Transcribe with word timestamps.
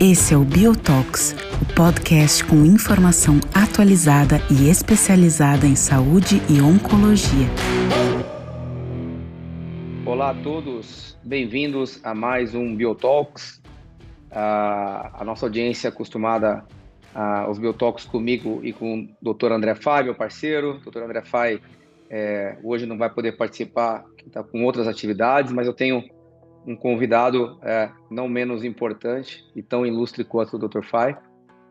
Esse 0.00 0.34
é 0.34 0.36
o 0.36 0.44
Biotox, 0.44 1.36
o 1.62 1.74
podcast 1.74 2.44
com 2.44 2.64
informação 2.64 3.38
atualizada 3.54 4.38
e 4.50 4.68
especializada 4.68 5.66
em 5.66 5.76
saúde 5.76 6.42
e 6.50 6.60
oncologia. 6.60 7.46
Olá 10.04 10.30
a 10.30 10.34
todos, 10.34 11.16
bem-vindos 11.22 12.00
a 12.04 12.12
mais 12.12 12.56
um 12.56 12.74
Biotalks. 12.74 13.62
a 14.32 15.22
nossa 15.24 15.46
audiência 15.46 15.90
acostumada 15.90 16.64
aos 17.14 17.58
Biotalks 17.58 18.04
comigo 18.04 18.60
e 18.64 18.72
com 18.72 19.08
o 19.22 19.34
Dr. 19.34 19.52
André 19.52 19.76
Fai, 19.76 20.02
meu 20.02 20.14
parceiro. 20.14 20.80
Dr. 20.84 21.02
André 21.02 21.22
Fai 21.22 21.60
é, 22.10 22.58
hoje 22.62 22.86
não 22.86 22.98
vai 22.98 23.12
poder 23.12 23.36
participar, 23.36 24.04
está 24.26 24.42
com 24.42 24.64
outras 24.64 24.86
atividades, 24.86 25.52
mas 25.52 25.66
eu 25.66 25.74
tenho 25.74 26.02
um 26.66 26.76
convidado 26.76 27.58
é, 27.62 27.90
não 28.10 28.28
menos 28.28 28.64
importante 28.64 29.44
e 29.54 29.62
tão 29.62 29.86
ilustre 29.86 30.24
quanto 30.24 30.56
o 30.56 30.68
Dr. 30.68 30.82
Fai, 30.82 31.16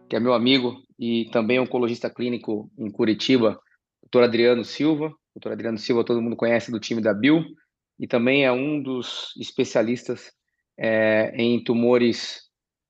que 0.10 0.16
é 0.16 0.20
meu 0.20 0.34
amigo 0.34 0.76
e 0.98 1.30
também 1.32 1.60
oncologista 1.60 2.10
clínico 2.10 2.72
em 2.78 2.90
Curitiba, 2.90 3.60
Dr. 4.04 4.24
Adriano 4.24 4.64
Silva. 4.64 5.12
Dr. 5.36 5.52
Adriano 5.52 5.78
Silva 5.78 6.06
todo 6.06 6.22
mundo 6.22 6.36
conhece 6.36 6.72
do 6.72 6.80
time 6.80 7.02
da 7.02 7.14
Bill 7.14 7.44
e 8.00 8.08
também 8.08 8.46
é 8.46 8.52
um 8.52 8.82
dos 8.82 9.34
especialistas 9.38 10.32
é, 10.78 11.34
em 11.36 11.62
tumores 11.64 12.44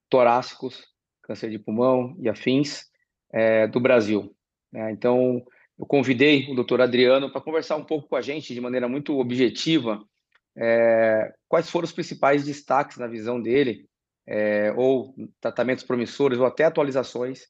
torácicos, 0.09 0.83
câncer 1.23 1.49
de 1.49 1.59
pulmão 1.59 2.15
e 2.19 2.29
afins 2.29 2.83
é, 3.33 3.67
do 3.67 3.79
Brasil. 3.79 4.35
É, 4.73 4.91
então, 4.91 5.43
eu 5.77 5.85
convidei 5.85 6.49
o 6.49 6.63
Dr. 6.63 6.81
Adriano 6.81 7.31
para 7.31 7.41
conversar 7.41 7.75
um 7.75 7.83
pouco 7.83 8.07
com 8.07 8.15
a 8.15 8.21
gente 8.21 8.53
de 8.53 8.61
maneira 8.61 8.87
muito 8.87 9.17
objetiva 9.19 10.03
é, 10.57 11.33
quais 11.47 11.69
foram 11.69 11.85
os 11.85 11.91
principais 11.91 12.45
destaques 12.45 12.97
na 12.97 13.07
visão 13.07 13.41
dele, 13.41 13.87
é, 14.25 14.73
ou 14.75 15.13
tratamentos 15.41 15.83
promissores, 15.83 16.39
ou 16.39 16.45
até 16.45 16.63
atualizações 16.63 17.47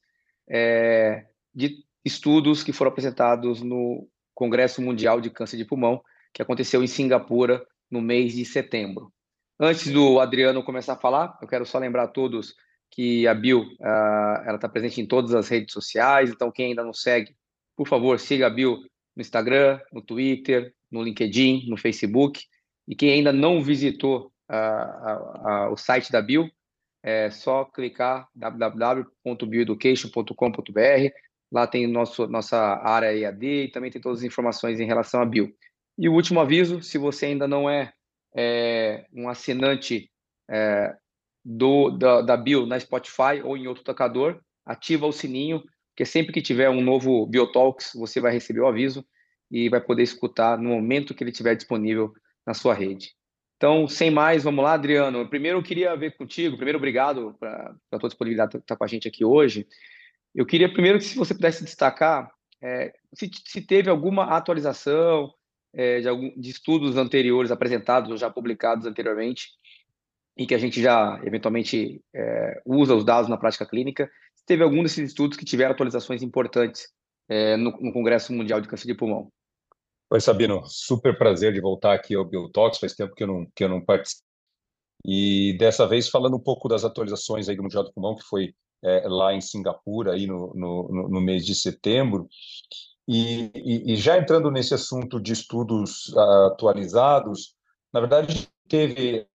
é, 0.49 1.25
de 1.53 1.83
estudos 2.03 2.63
que 2.63 2.73
foram 2.73 2.91
apresentados 2.91 3.61
no 3.61 4.07
Congresso 4.33 4.81
Mundial 4.81 5.21
de 5.21 5.29
Câncer 5.29 5.57
de 5.57 5.65
Pulmão, 5.65 6.01
que 6.33 6.41
aconteceu 6.41 6.83
em 6.83 6.87
Singapura 6.87 7.65
no 7.89 8.01
mês 8.01 8.33
de 8.33 8.43
setembro. 8.43 9.11
Antes 9.59 9.89
do 9.91 10.19
Adriano 10.19 10.63
começar 10.63 10.93
a 10.93 10.99
falar, 10.99 11.37
eu 11.41 11.47
quero 11.47 11.65
só 11.65 11.77
lembrar 11.77 12.03
a 12.03 12.07
todos 12.07 12.55
que 12.91 13.25
a 13.27 13.33
Bill 13.33 13.61
uh, 13.61 14.43
ela 14.45 14.55
está 14.55 14.67
presente 14.67 14.99
em 14.99 15.05
todas 15.05 15.33
as 15.33 15.47
redes 15.47 15.73
sociais, 15.73 16.29
então 16.29 16.51
quem 16.51 16.67
ainda 16.67 16.83
não 16.83 16.93
segue, 16.93 17.35
por 17.75 17.87
favor, 17.87 18.19
siga 18.19 18.47
a 18.47 18.49
Bill 18.49 18.79
no 19.15 19.21
Instagram, 19.21 19.79
no 19.91 20.01
Twitter, 20.01 20.73
no 20.91 21.03
LinkedIn, 21.03 21.67
no 21.67 21.77
Facebook. 21.77 22.41
E 22.87 22.95
quem 22.95 23.11
ainda 23.11 23.33
não 23.33 23.61
visitou 23.61 24.31
o 25.71 25.77
site 25.77 26.11
da 26.11 26.21
Bio, 26.21 26.49
é 27.01 27.29
só 27.29 27.63
clicar 27.65 28.27
www.bioeducation.com.br. 28.35 31.13
Lá 31.51 31.67
tem 31.67 31.85
nosso, 31.87 32.27
nossa 32.27 32.57
área 32.57 33.15
EAD 33.15 33.45
e 33.45 33.71
também 33.71 33.91
tem 33.91 34.01
todas 34.01 34.19
as 34.19 34.25
informações 34.25 34.79
em 34.79 34.85
relação 34.85 35.21
à 35.21 35.25
Bio. 35.25 35.53
E 35.97 36.09
o 36.09 36.13
último 36.13 36.39
aviso, 36.39 36.81
se 36.81 36.97
você 36.97 37.27
ainda 37.27 37.47
não 37.47 37.69
é, 37.69 37.93
é 38.35 39.05
um 39.13 39.29
assinante 39.29 40.09
é, 40.49 40.95
do, 41.43 41.91
da, 41.91 42.21
da 42.21 42.35
Bio 42.35 42.65
na 42.65 42.79
Spotify 42.79 43.43
ou 43.43 43.55
em 43.55 43.67
outro 43.67 43.83
tocador, 43.83 44.41
ativa 44.65 45.05
o 45.05 45.11
sininho, 45.11 45.63
porque 45.95 46.05
sempre 46.05 46.33
que 46.33 46.41
tiver 46.41 46.69
um 46.69 46.81
novo 46.81 47.25
Biotalks, 47.25 47.93
você 47.95 48.19
vai 48.19 48.33
receber 48.33 48.59
o 48.59 48.67
aviso 48.67 49.05
e 49.49 49.69
vai 49.69 49.79
poder 49.79 50.03
escutar 50.03 50.57
no 50.57 50.71
momento 50.71 51.15
que 51.15 51.23
ele 51.23 51.31
estiver 51.31 51.55
disponível 51.55 52.13
na 52.45 52.53
sua 52.53 52.73
rede. 52.73 53.13
Então, 53.55 53.87
sem 53.87 54.11
mais, 54.11 54.43
vamos 54.43 54.61
lá, 54.61 54.73
Adriano. 54.73 55.29
Primeiro, 55.29 55.59
eu 55.59 55.63
queria 55.63 55.95
ver 55.95 56.17
contigo, 56.17 56.57
primeiro, 56.57 56.77
obrigado 56.77 57.33
pela 57.39 57.99
tua 57.99 58.09
disponibilidade 58.09 58.51
de 58.51 58.57
estar 58.57 58.75
com 58.75 58.83
a 58.83 58.87
gente 58.87 59.07
aqui 59.07 59.23
hoje. 59.23 59.65
Eu 60.35 60.45
queria 60.45 60.71
primeiro 60.71 60.99
que 60.99 61.05
se 61.05 61.17
você 61.17 61.33
pudesse 61.33 61.63
destacar 61.63 62.29
é, 62.61 62.93
se, 63.13 63.31
se, 63.45 63.61
teve 63.61 63.89
alguma 63.89 64.25
atualização 64.35 65.31
é, 65.73 66.01
de, 66.01 66.09
algum, 66.09 66.29
de 66.37 66.49
estudos 66.49 66.97
anteriores 66.97 67.51
apresentados 67.51 68.11
ou 68.11 68.17
já 68.17 68.29
publicados 68.29 68.85
anteriormente 68.85 69.51
e 70.37 70.45
que 70.45 70.55
a 70.55 70.57
gente 70.57 70.81
já 70.81 71.21
eventualmente 71.23 72.03
é, 72.13 72.61
usa 72.65 72.95
os 72.95 73.05
dados 73.05 73.29
na 73.29 73.37
prática 73.37 73.65
clínica, 73.65 74.11
teve 74.45 74.63
algum 74.63 74.83
desses 74.83 75.09
estudos 75.09 75.37
que 75.37 75.45
tiveram 75.45 75.71
atualizações 75.71 76.21
importantes 76.21 76.87
é, 77.29 77.57
no, 77.57 77.71
no 77.71 77.91
Congresso 77.91 78.33
Mundial 78.33 78.61
de 78.61 78.67
Câncer 78.67 78.87
de 78.87 78.95
Pulmão. 78.95 79.31
Oi, 80.11 80.21
Sabino. 80.21 80.63
Super 80.67 81.17
prazer 81.17 81.53
de 81.53 81.59
voltar 81.59 81.93
aqui 81.93 82.15
ao 82.15 82.25
Biotalks. 82.25 82.79
Faz 82.79 82.93
tempo 82.93 83.15
que 83.15 83.23
eu 83.23 83.27
não, 83.27 83.47
que 83.55 83.63
eu 83.63 83.69
não 83.69 83.83
participo. 83.83 84.23
E 85.03 85.55
dessa 85.57 85.87
vez 85.87 86.09
falando 86.09 86.37
um 86.37 86.39
pouco 86.39 86.67
das 86.67 86.83
atualizações 86.83 87.49
aí 87.49 87.55
do 87.55 87.63
Mundial 87.63 87.83
do 87.83 87.93
Pulmão, 87.93 88.15
que 88.15 88.23
foi 88.23 88.53
é, 88.83 89.07
lá 89.07 89.33
em 89.33 89.41
Singapura, 89.41 90.13
aí 90.13 90.27
no, 90.27 90.53
no, 90.53 91.09
no 91.09 91.21
mês 91.21 91.45
de 91.45 91.55
setembro. 91.55 92.27
E, 93.07 93.51
e, 93.55 93.93
e, 93.93 93.95
já 93.95 94.17
entrando 94.17 94.49
nesse 94.49 94.73
assunto 94.73 95.19
de 95.19 95.33
estudos 95.33 96.09
uh, 96.09 96.47
atualizados, 96.47 97.55
na 97.93 97.99
verdade, 97.99 98.47
teve 98.67 99.27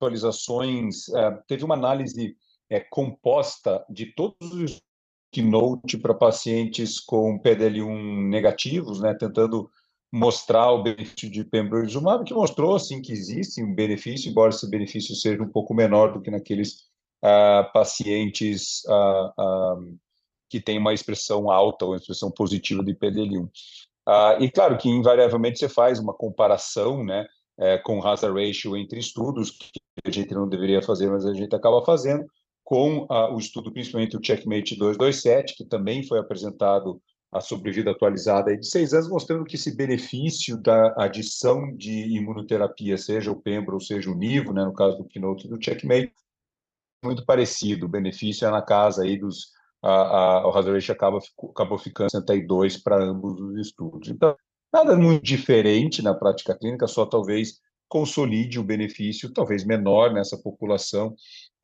atualizações, 0.00 1.08
uh, 1.08 1.42
teve 1.46 1.64
uma 1.64 1.74
análise 1.74 2.34
uh, 2.72 2.80
composta 2.90 3.84
de 3.88 4.06
todos 4.06 4.52
os 4.52 4.82
keynote 5.34 5.98
para 5.98 6.14
pacientes 6.14 7.00
com 7.00 7.40
PDL1 7.40 8.28
negativos, 8.28 9.00
né, 9.00 9.14
tentando 9.14 9.68
mostrar 10.12 10.70
o 10.70 10.84
benefício 10.84 11.28
de 11.28 11.42
pembrolizumab, 11.42 12.24
que 12.24 12.32
mostrou 12.32 12.78
sim 12.78 13.02
que 13.02 13.10
existe 13.10 13.60
um 13.60 13.74
benefício, 13.74 14.30
embora 14.30 14.50
esse 14.50 14.70
benefício 14.70 15.12
seja 15.16 15.42
um 15.42 15.48
pouco 15.48 15.74
menor 15.74 16.12
do 16.12 16.22
que 16.22 16.30
naqueles 16.30 16.84
uh, 17.24 17.72
pacientes 17.72 18.84
uh, 18.86 19.42
uh, 19.42 19.98
que 20.48 20.60
têm 20.60 20.78
uma 20.78 20.94
expressão 20.94 21.50
alta 21.50 21.84
ou 21.84 21.90
uma 21.90 21.96
expressão 21.96 22.30
positiva 22.30 22.84
de 22.84 22.94
PDL1. 22.94 23.48
e 24.40 24.48
claro 24.52 24.78
que 24.78 24.88
invariavelmente 24.88 25.58
você 25.58 25.68
faz 25.68 25.98
uma 25.98 26.14
comparação, 26.14 27.02
né, 27.02 27.26
é, 27.58 27.78
com 27.78 28.04
hazard 28.06 28.38
ratio 28.38 28.76
entre 28.76 29.00
estudos, 29.00 29.50
que 29.50 29.80
a 30.04 30.10
gente 30.10 30.32
não 30.32 30.48
deveria 30.48 30.82
fazer, 30.82 31.10
mas 31.10 31.26
a 31.26 31.34
gente 31.34 31.54
acaba 31.54 31.84
fazendo, 31.84 32.24
com 32.64 33.06
o 33.08 33.38
estudo, 33.38 33.70
principalmente 33.70 34.16
o 34.16 34.24
Checkmate 34.24 34.76
227, 34.76 35.54
que 35.54 35.64
também 35.64 36.02
foi 36.02 36.18
apresentado 36.18 37.00
a 37.30 37.40
sobrevida 37.40 37.90
atualizada 37.90 38.56
de 38.56 38.66
seis 38.66 38.94
anos, 38.94 39.08
mostrando 39.08 39.44
que 39.44 39.56
esse 39.56 39.76
benefício 39.76 40.56
da 40.56 40.94
adição 40.96 41.76
de 41.76 42.16
imunoterapia, 42.16 42.96
seja 42.96 43.30
o 43.30 43.40
Pembro 43.40 43.74
ou 43.74 43.80
seja 43.80 44.08
o 44.08 44.14
Nivo, 44.14 44.52
né, 44.52 44.64
no 44.64 44.72
caso 44.72 44.96
do 44.96 45.04
Keynote 45.04 45.48
do 45.48 45.62
Checkmate, 45.62 46.12
muito 47.04 47.26
parecido. 47.26 47.86
O 47.86 47.88
benefício 47.88 48.46
é 48.46 48.50
na 48.50 48.62
casa 48.62 49.02
aí 49.02 49.18
dos. 49.18 49.52
A, 49.82 49.90
a, 49.90 50.46
o 50.46 50.50
hazard 50.50 50.72
ratio 50.72 50.94
acaba, 50.94 51.18
acabou 51.50 51.76
ficando 51.76 52.10
62 52.10 52.78
para 52.78 53.04
ambos 53.04 53.38
os 53.38 53.58
estudos. 53.58 54.08
Então, 54.08 54.34
nada 54.72 54.96
muito 54.96 55.22
diferente 55.22 56.00
na 56.00 56.14
prática 56.14 56.56
clínica, 56.56 56.86
só 56.86 57.04
talvez 57.04 57.60
consolide 57.86 58.58
o 58.58 58.64
benefício, 58.64 59.32
talvez 59.32 59.62
menor 59.64 60.12
nessa 60.12 60.38
população, 60.38 61.14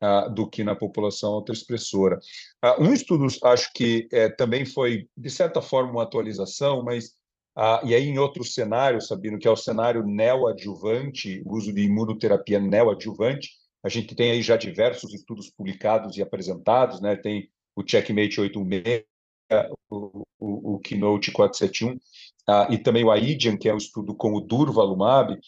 ah, 0.01 0.27
do 0.27 0.49
que 0.49 0.63
na 0.63 0.75
população 0.75 1.33
autoexpressora. 1.33 2.19
Ah, 2.61 2.81
um 2.81 2.91
estudo, 2.91 3.27
acho 3.43 3.71
que 3.73 4.07
é, 4.11 4.29
também 4.29 4.65
foi, 4.65 5.07
de 5.15 5.29
certa 5.29 5.61
forma, 5.61 5.91
uma 5.91 6.03
atualização, 6.03 6.83
mas, 6.83 7.15
ah, 7.55 7.81
e 7.85 7.93
aí 7.93 8.07
em 8.07 8.17
outro 8.17 8.43
cenário, 8.43 8.99
Sabino, 8.99 9.37
que 9.37 9.47
é 9.47 9.51
o 9.51 9.55
cenário 9.55 10.03
neoadjuvante, 10.03 11.43
o 11.45 11.55
uso 11.55 11.71
de 11.71 11.83
imunoterapia 11.83 12.59
neoadjuvante, 12.59 13.49
a 13.83 13.89
gente 13.89 14.15
tem 14.15 14.31
aí 14.31 14.41
já 14.41 14.57
diversos 14.57 15.13
estudos 15.13 15.49
publicados 15.49 16.17
e 16.17 16.21
apresentados, 16.21 17.01
né? 17.01 17.15
tem 17.15 17.49
o 17.75 17.83
Checkmate 17.87 18.39
816, 18.39 19.05
o, 19.89 20.23
o, 20.39 20.75
o 20.75 20.79
Keynote 20.79 21.31
471, 21.31 21.99
uh, 22.49 22.71
e 22.71 22.77
também 22.77 23.03
o 23.03 23.11
AIDIAN, 23.11 23.57
que 23.57 23.69
é 23.69 23.73
um 23.73 23.77
estudo 23.77 24.13
com 24.15 24.33
o 24.33 24.41
Durvalumab, 24.41 25.39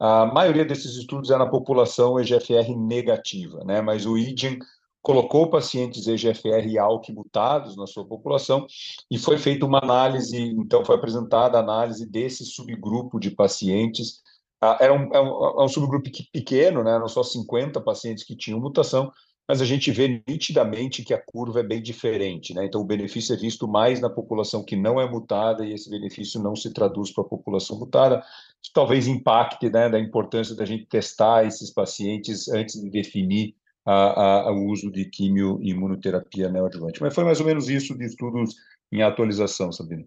a 0.00 0.26
maioria 0.26 0.64
desses 0.64 0.96
estudos 0.96 1.30
é 1.30 1.36
na 1.36 1.46
população 1.46 2.18
EGFR 2.20 2.76
negativa, 2.76 3.64
né? 3.64 3.80
mas 3.80 4.06
o 4.06 4.16
IDIAN 4.16 4.58
colocou 5.02 5.50
pacientes 5.50 6.06
EGFR 6.06 6.66
e 6.66 6.78
ALK 6.78 7.12
mutados 7.12 7.76
na 7.76 7.86
sua 7.86 8.04
população 8.04 8.66
e 9.10 9.18
foi 9.18 9.38
feita 9.38 9.66
uma 9.66 9.78
análise, 9.78 10.36
então 10.38 10.84
foi 10.84 10.96
apresentada 10.96 11.56
a 11.56 11.62
análise 11.62 12.06
desse 12.06 12.44
subgrupo 12.44 13.18
de 13.18 13.30
pacientes. 13.30 14.20
Uh, 14.62 14.76
era 14.80 14.92
um, 14.92 15.12
é 15.14 15.20
um, 15.20 15.60
é 15.60 15.64
um 15.64 15.68
subgrupo 15.68 16.10
pequeno, 16.32 16.84
né? 16.84 16.92
eram 16.92 17.08
só 17.08 17.22
50 17.22 17.80
pacientes 17.80 18.24
que 18.24 18.36
tinham 18.36 18.60
mutação, 18.60 19.10
mas 19.48 19.62
a 19.62 19.64
gente 19.64 19.90
vê 19.90 20.22
nitidamente 20.28 21.02
que 21.02 21.14
a 21.14 21.20
curva 21.20 21.60
é 21.60 21.62
bem 21.62 21.80
diferente, 21.80 22.52
né? 22.52 22.66
Então, 22.66 22.82
o 22.82 22.84
benefício 22.84 23.34
é 23.34 23.36
visto 23.38 23.66
mais 23.66 23.98
na 23.98 24.10
população 24.10 24.62
que 24.62 24.76
não 24.76 25.00
é 25.00 25.08
mutada 25.08 25.64
e 25.64 25.72
esse 25.72 25.88
benefício 25.88 26.38
não 26.38 26.54
se 26.54 26.70
traduz 26.70 27.10
para 27.10 27.24
a 27.24 27.28
população 27.28 27.78
mutada. 27.78 28.22
Isso 28.62 28.70
talvez 28.74 29.06
impacte, 29.08 29.70
né, 29.70 29.88
da 29.88 29.98
importância 29.98 30.54
da 30.54 30.66
gente 30.66 30.84
testar 30.84 31.46
esses 31.46 31.70
pacientes 31.70 32.46
antes 32.48 32.78
de 32.78 32.90
definir 32.90 33.54
a, 33.86 34.48
a, 34.48 34.52
o 34.52 34.66
uso 34.66 34.92
de 34.92 35.06
quimio 35.06 35.58
e 35.62 35.70
imunoterapia 35.70 36.50
neoadjuvante. 36.50 37.00
Mas 37.00 37.14
foi 37.14 37.24
mais 37.24 37.40
ou 37.40 37.46
menos 37.46 37.70
isso 37.70 37.96
de 37.96 38.04
estudos 38.04 38.54
em 38.92 39.02
atualização, 39.02 39.72
Sabino. 39.72 40.06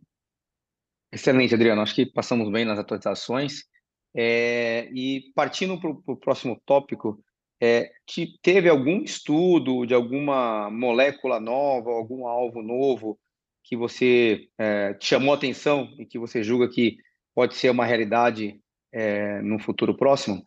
Excelente, 1.11 1.55
Adriano. 1.55 1.81
Acho 1.81 1.95
que 1.95 2.05
passamos 2.05 2.51
bem 2.51 2.63
nas 2.63 2.77
atualizações. 2.77 3.63
É, 4.15 4.87
e 4.93 5.31
partindo 5.33 5.79
para 5.79 5.89
o 5.89 6.17
próximo 6.17 6.61
tópico, 6.63 7.23
é, 7.61 7.91
que 8.07 8.39
teve 8.41 8.67
algum 8.67 9.03
estudo 9.03 9.85
de 9.85 9.93
alguma 9.93 10.71
molécula 10.71 11.39
nova, 11.39 11.91
algum 11.91 12.25
alvo 12.25 12.63
novo 12.63 13.19
que 13.63 13.77
você 13.77 14.47
é, 14.57 14.95
te 14.95 15.05
chamou 15.05 15.33
atenção 15.33 15.93
e 15.99 16.05
que 16.05 16.17
você 16.17 16.43
julga 16.43 16.67
que 16.67 16.97
pode 17.35 17.55
ser 17.55 17.69
uma 17.69 17.85
realidade 17.85 18.59
é, 18.91 19.41
no 19.43 19.59
futuro 19.59 19.95
próximo? 19.95 20.45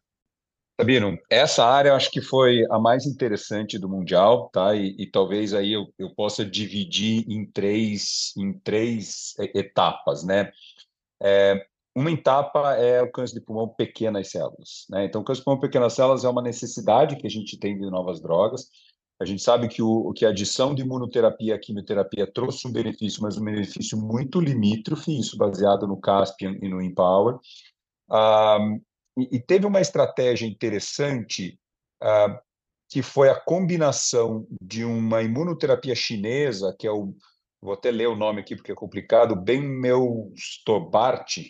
Sabino, 0.79 1.17
essa 1.31 1.65
área 1.65 1.91
eu 1.91 1.95
acho 1.95 2.11
que 2.11 2.21
foi 2.21 2.67
a 2.69 2.81
mais 2.81 3.07
interessante 3.07 3.79
do 3.79 3.89
Mundial, 3.89 4.51
tá? 4.53 4.75
E, 4.75 4.97
e 4.99 5.07
talvez 5.07 5.55
aí 5.55 5.73
eu, 5.73 5.87
eu, 5.97 6.13
possa 6.13 6.45
dividir 6.45 7.25
em 7.29 7.47
três, 7.47 8.33
em 8.37 8.53
três 8.59 9.35
etapas, 9.55 10.25
né? 10.25 10.51
É, 11.23 11.65
uma 11.95 12.11
etapa 12.11 12.75
é 12.75 13.03
o 13.03 13.11
câncer 13.11 13.35
de 13.35 13.41
pulmão 13.41 13.69
pequenas 13.69 14.31
células, 14.31 14.87
né? 14.91 15.05
Então, 15.05 15.21
o 15.21 15.25
câncer 15.25 15.41
de 15.41 15.45
pulmão 15.45 15.61
pequenas 15.61 15.93
células 15.93 16.25
é 16.25 16.29
uma 16.29 16.43
necessidade 16.43 17.17
que 17.17 17.27
a 17.27 17.31
gente 17.31 17.59
tem 17.59 17.79
de 17.79 17.89
novas 17.89 18.21
drogas. 18.21 18.69
A 19.21 19.25
gente 19.25 19.43
sabe 19.43 19.69
que, 19.69 19.81
o, 19.81 20.13
que 20.13 20.27
a 20.27 20.31
adição 20.31 20.75
de 20.75 20.83
imunoterapia 20.83 21.55
à 21.55 21.59
quimioterapia 21.59 22.27
trouxe 22.27 22.67
um 22.67 22.73
benefício, 22.73 23.23
mas 23.23 23.39
um 23.39 23.45
benefício 23.45 23.97
muito 23.97 24.41
limítrofe, 24.41 25.17
isso 25.17 25.37
baseado 25.37 25.87
no 25.87 26.01
Caspian 26.01 26.59
e 26.61 26.69
no 26.69 26.83
Empower. 26.83 27.39
Ah, 28.11 28.59
e, 29.17 29.37
e, 29.37 29.41
teve 29.41 29.67
uma 29.67 29.81
estratégia 29.81 30.47
interessante, 30.47 31.59
ah, 32.03 32.41
que 32.89 33.03
foi 33.03 33.31
a 33.31 33.39
combinação 33.39 34.47
de 34.61 34.85
uma 34.85 35.23
imunoterapia 35.23 35.95
chinesa, 35.95 36.75
que 36.77 36.87
é 36.87 36.91
o, 36.91 37.15
vou 37.63 37.75
até 37.75 37.93
ler 37.93 38.09
o 38.09 38.17
nome 38.17 38.41
aqui 38.41 38.57
porque 38.57 38.73
é 38.73 38.75
complicado, 38.75 39.37
Benmeustobart, 39.37 41.39
ah, 41.39 41.43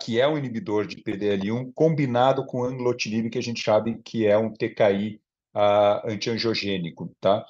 que 0.00 0.20
é 0.20 0.26
um 0.26 0.38
inibidor 0.38 0.86
de 0.86 0.96
PDL1, 0.96 1.72
combinado 1.74 2.44
com 2.46 2.64
anglotinib, 2.64 3.30
que 3.30 3.38
a 3.38 3.42
gente 3.42 3.62
sabe 3.62 4.00
que 4.02 4.26
é 4.26 4.36
um 4.36 4.52
TKI 4.52 5.20
ah, 5.54 6.02
antiangiogênico, 6.06 7.14
tá? 7.20 7.44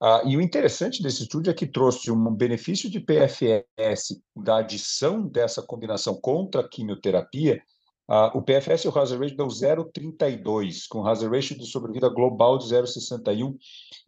Ah, 0.00 0.22
e 0.26 0.36
o 0.36 0.40
interessante 0.40 1.02
desse 1.02 1.22
estudo 1.22 1.48
é 1.48 1.54
que 1.54 1.66
trouxe 1.66 2.10
um 2.10 2.34
benefício 2.34 2.90
de 2.90 2.98
PFS 2.98 4.20
da 4.36 4.58
adição 4.58 5.26
dessa 5.28 5.62
combinação 5.62 6.20
contra 6.20 6.60
a 6.60 6.68
quimioterapia. 6.68 7.62
Ah, 8.08 8.32
o 8.34 8.42
PFS 8.42 8.84
e 8.84 8.88
o 8.88 8.98
hazard 8.98 9.22
ratio 9.22 9.36
deu 9.36 9.46
0,32, 9.46 10.86
com 10.88 11.06
hazard 11.06 11.34
ratio 11.34 11.56
de 11.56 11.66
sobrevida 11.66 12.08
global 12.08 12.58
de 12.58 12.66
0,61, 12.66 13.54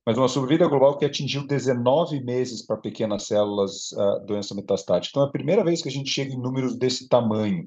mas 0.04 0.18
uma 0.18 0.28
sobrevida 0.28 0.66
global 0.66 0.98
que 0.98 1.04
atingiu 1.04 1.46
19 1.46 2.22
meses 2.24 2.66
para 2.66 2.76
pequenas 2.76 3.26
células 3.26 3.92
uh, 3.92 4.26
doença 4.26 4.54
metastática. 4.54 5.10
Então, 5.12 5.22
é 5.22 5.28
a 5.28 5.32
primeira 5.32 5.64
vez 5.64 5.80
que 5.80 5.88
a 5.88 5.92
gente 5.92 6.10
chega 6.10 6.32
em 6.32 6.40
números 6.40 6.76
desse 6.76 7.08
tamanho. 7.08 7.66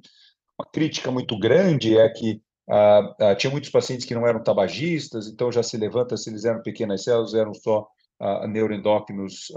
Uma 0.60 0.70
crítica 0.72 1.10
muito 1.12 1.40
grande 1.40 1.98
é 1.98 2.10
que 2.10 2.42
uh, 2.70 3.36
tinha 3.38 3.50
muitos 3.50 3.70
pacientes 3.70 4.06
que 4.06 4.14
não 4.14 4.28
eram 4.28 4.44
tabagistas, 4.44 5.28
então 5.28 5.52
já 5.52 5.64
se 5.64 5.78
levanta 5.78 6.18
se 6.18 6.30
eles 6.30 6.44
eram 6.44 6.62
pequenas 6.62 7.04
células, 7.04 7.34
eram 7.34 7.54
só 7.54 7.88
neuroendócrinos 8.50 9.52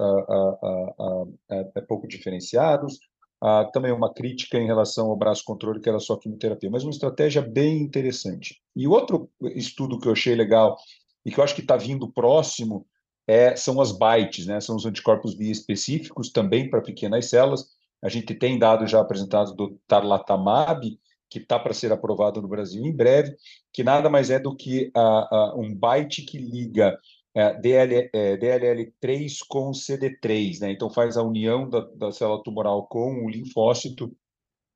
é 1.75 1.81
pouco 1.81 2.07
diferenciados. 2.07 2.99
Também 3.73 3.91
uma 3.93 4.13
crítica 4.13 4.59
em 4.59 4.67
relação 4.67 5.09
ao 5.09 5.17
braço 5.17 5.45
controle, 5.45 5.81
que 5.81 5.89
era 5.89 5.99
só 5.99 6.17
quimioterapia, 6.17 6.71
mas 6.71 6.85
uma 6.85 6.91
estratégia 6.91 7.41
bem 7.41 7.79
interessante. 7.79 8.61
E 8.77 8.87
outro 8.87 9.31
estudo 9.55 9.99
que 9.99 10.07
eu 10.07 10.13
achei 10.13 10.35
legal 10.35 10.77
e 11.25 11.31
que 11.31 11.41
eu 11.41 11.45
acho 11.45 11.55
que 11.55 11.63
está 11.63 11.77
vindo 11.77 12.11
próximo 12.11 12.87
é, 13.27 13.55
são 13.57 13.81
as 13.81 13.93
BITES, 13.93 14.47
né? 14.47 14.61
são 14.61 14.77
os 14.77 14.85
anticorpos 14.85 15.39
específicos 15.39 16.31
também 16.31 16.69
para 16.69 16.83
pequenas 16.83 17.27
células. 17.31 17.67
A 18.03 18.09
gente 18.09 18.35
tem 18.35 18.59
dados 18.59 18.91
já 18.91 19.01
apresentados 19.01 19.55
do 19.55 19.79
tarlatamab, 19.87 20.99
que 21.31 21.39
está 21.39 21.59
para 21.59 21.73
ser 21.73 21.93
aprovado 21.93 22.43
no 22.43 22.49
Brasil 22.49 22.85
em 22.85 22.93
breve, 22.93 23.37
que 23.73 23.85
nada 23.85 24.11
mais 24.11 24.31
é 24.31 24.39
do 24.39 24.55
que 24.55 24.91
um 25.55 25.75
BITE 25.75 26.23
que 26.23 26.39
liga 26.39 26.99
é, 27.35 27.55
DL, 27.55 28.11
é, 28.13 28.37
DLL3 28.37 29.39
com 29.49 29.71
CD3, 29.71 30.61
né? 30.61 30.73
Então 30.73 30.91
faz 30.91 31.17
a 31.17 31.23
união 31.23 31.69
da, 31.69 31.81
da 31.97 32.13
célula 32.13 32.43
tumoral 32.43 32.87
com 32.87 33.25
o 33.25 33.29
linfócito 33.29 34.15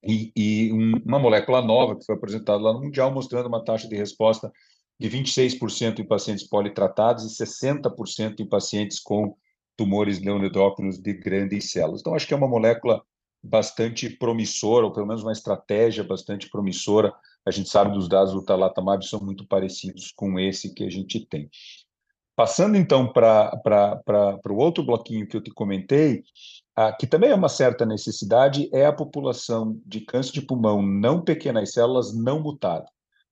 e, 0.02 0.32
e 0.36 0.72
um, 0.72 0.92
uma 1.04 1.18
molécula 1.18 1.62
nova 1.62 1.96
que 1.96 2.04
foi 2.04 2.14
apresentada 2.14 2.62
lá 2.62 2.72
no 2.72 2.82
Mundial, 2.82 3.12
mostrando 3.12 3.46
uma 3.46 3.64
taxa 3.64 3.88
de 3.88 3.96
resposta 3.96 4.52
de 4.98 5.10
26% 5.10 5.98
em 5.98 6.06
pacientes 6.06 6.46
politratados 6.46 7.24
e 7.24 7.44
60% 7.44 8.40
em 8.40 8.48
pacientes 8.48 9.00
com 9.00 9.36
tumores 9.76 10.20
neonedrópinos 10.20 10.98
de 10.98 11.12
grandes 11.14 11.72
células. 11.72 12.00
Então, 12.00 12.14
acho 12.14 12.26
que 12.26 12.34
é 12.34 12.36
uma 12.36 12.48
molécula 12.48 13.02
bastante 13.42 14.08
promissora, 14.08 14.86
ou 14.86 14.92
pelo 14.92 15.06
menos 15.06 15.22
uma 15.22 15.32
estratégia 15.32 16.04
bastante 16.04 16.48
promissora. 16.48 17.12
A 17.44 17.50
gente 17.50 17.68
sabe 17.68 17.92
dos 17.92 18.08
dados 18.08 18.32
do 18.32 18.44
Talatamab 18.44 19.04
são 19.06 19.20
muito 19.20 19.46
parecidos 19.46 20.12
com 20.12 20.38
esse 20.38 20.72
que 20.72 20.84
a 20.84 20.90
gente 20.90 21.26
tem. 21.26 21.50
Passando 22.36 22.76
então 22.76 23.12
para 23.12 23.60
o 24.48 24.56
outro 24.56 24.84
bloquinho 24.84 25.26
que 25.26 25.36
eu 25.36 25.42
te 25.42 25.50
comentei, 25.50 26.24
que 26.98 27.06
também 27.06 27.30
é 27.30 27.34
uma 27.34 27.48
certa 27.48 27.86
necessidade, 27.86 28.68
é 28.72 28.86
a 28.86 28.92
população 28.92 29.80
de 29.86 30.00
câncer 30.00 30.32
de 30.32 30.42
pulmão 30.42 30.82
não 30.82 31.22
pequenas 31.22 31.72
células 31.72 32.12
não 32.12 32.40
mutado. 32.40 32.86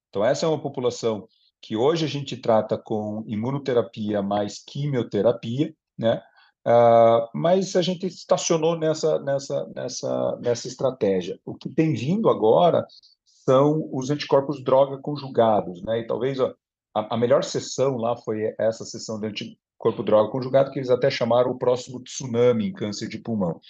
Então, 0.08 0.24
essa 0.24 0.46
é 0.46 0.48
uma 0.48 0.60
população 0.60 1.26
que 1.60 1.76
hoje 1.76 2.04
a 2.04 2.08
gente 2.08 2.36
trata 2.36 2.76
com 2.76 3.24
imunoterapia 3.26 4.20
mais 4.20 4.62
quimioterapia, 4.64 5.74
né? 5.96 6.22
Uh, 6.66 7.26
mas 7.34 7.74
a 7.74 7.82
gente 7.82 8.06
estacionou 8.06 8.78
nessa, 8.78 9.18
nessa, 9.20 9.66
nessa, 9.74 10.38
nessa 10.40 10.68
estratégia. 10.68 11.40
O 11.44 11.54
que 11.54 11.68
tem 11.68 11.94
vindo 11.94 12.28
agora 12.28 12.86
são 13.24 13.88
os 13.92 14.10
anticorpos 14.10 14.62
droga 14.62 14.98
conjugados, 14.98 15.82
né? 15.82 16.00
E 16.00 16.06
talvez 16.06 16.38
ó, 16.38 16.54
a, 16.94 17.14
a, 17.14 17.18
melhor 17.18 17.44
sessão 17.44 17.96
lá 17.96 18.16
foi 18.16 18.54
essa 18.58 18.84
sessão 18.84 19.18
de 19.20 19.26
anticorpo 19.26 20.02
droga 20.02 20.30
conjugado, 20.30 20.70
que 20.70 20.78
eles 20.78 20.90
até 20.90 21.10
chamaram 21.10 21.50
o 21.50 21.58
próximo 21.58 22.00
tsunami 22.00 22.68
em 22.68 22.72
câncer 22.72 23.08
de 23.08 23.18
pulmão. 23.18 23.60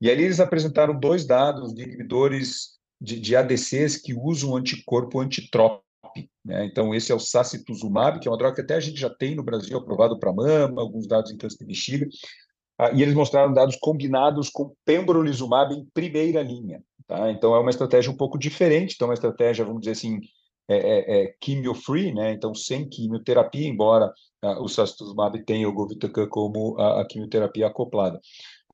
E 0.00 0.10
ali 0.10 0.24
eles 0.24 0.40
apresentaram 0.40 0.98
dois 0.98 1.26
dados 1.26 1.74
de 1.74 1.82
inibidores 1.82 2.78
de, 3.00 3.18
de 3.18 3.34
ADCs 3.34 3.96
que 3.96 4.14
usam 4.14 4.56
anticorpo 4.56 5.20
antitrópico 5.20 5.88
né? 6.44 6.64
Então, 6.64 6.94
esse 6.94 7.12
é 7.12 7.14
o 7.14 7.20
sacituzumab, 7.20 8.20
que 8.20 8.28
é 8.28 8.30
uma 8.30 8.38
droga 8.38 8.54
que 8.54 8.60
até 8.62 8.74
a 8.74 8.80
gente 8.80 8.98
já 8.98 9.10
tem 9.10 9.34
no 9.34 9.42
Brasil 9.42 9.76
aprovado 9.76 10.18
para 10.18 10.32
mama, 10.32 10.80
alguns 10.80 11.06
dados 11.06 11.30
em 11.30 11.36
câncer 11.36 11.58
de 11.58 11.66
bexiga, 11.66 12.08
ah, 12.78 12.90
e 12.92 13.02
eles 13.02 13.14
mostraram 13.14 13.52
dados 13.52 13.76
combinados 13.76 14.48
com 14.48 14.74
pembrolizumab 14.84 15.74
em 15.74 15.84
primeira 15.92 16.42
linha. 16.42 16.82
Tá? 17.06 17.30
Então, 17.30 17.54
é 17.54 17.60
uma 17.60 17.70
estratégia 17.70 18.10
um 18.10 18.16
pouco 18.16 18.38
diferente, 18.38 18.94
então, 18.94 19.06
é 19.06 19.10
uma 19.10 19.14
estratégia, 19.14 19.64
vamos 19.64 19.80
dizer 19.80 19.92
assim, 19.92 20.20
é, 20.68 20.76
é, 20.76 21.22
é 21.22 21.34
quimio-free, 21.40 22.12
né? 22.12 22.32
então, 22.32 22.54
sem 22.54 22.88
quimioterapia, 22.88 23.66
embora 23.66 24.12
ah, 24.42 24.60
o 24.62 24.68
sacituzumab 24.68 25.42
tenha 25.44 25.68
o 25.68 25.72
govitecan 25.72 26.28
como 26.28 26.78
a, 26.78 27.00
a 27.00 27.06
quimioterapia 27.06 27.66
acoplada 27.66 28.20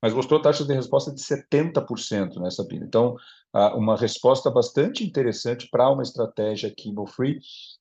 mas 0.05 0.13
mostrou 0.13 0.39
taxas 0.39 0.67
de 0.67 0.75
resposta 0.75 1.11
de 1.11 1.19
70% 1.19 2.37
nessa 2.37 2.63
PIN. 2.63 2.81
Então, 2.83 3.17
uma 3.75 3.97
resposta 3.97 4.51
bastante 4.51 5.03
interessante 5.03 5.67
para 5.71 5.91
uma 5.91 6.03
estratégia 6.03 6.71
chemo-free, 6.79 7.39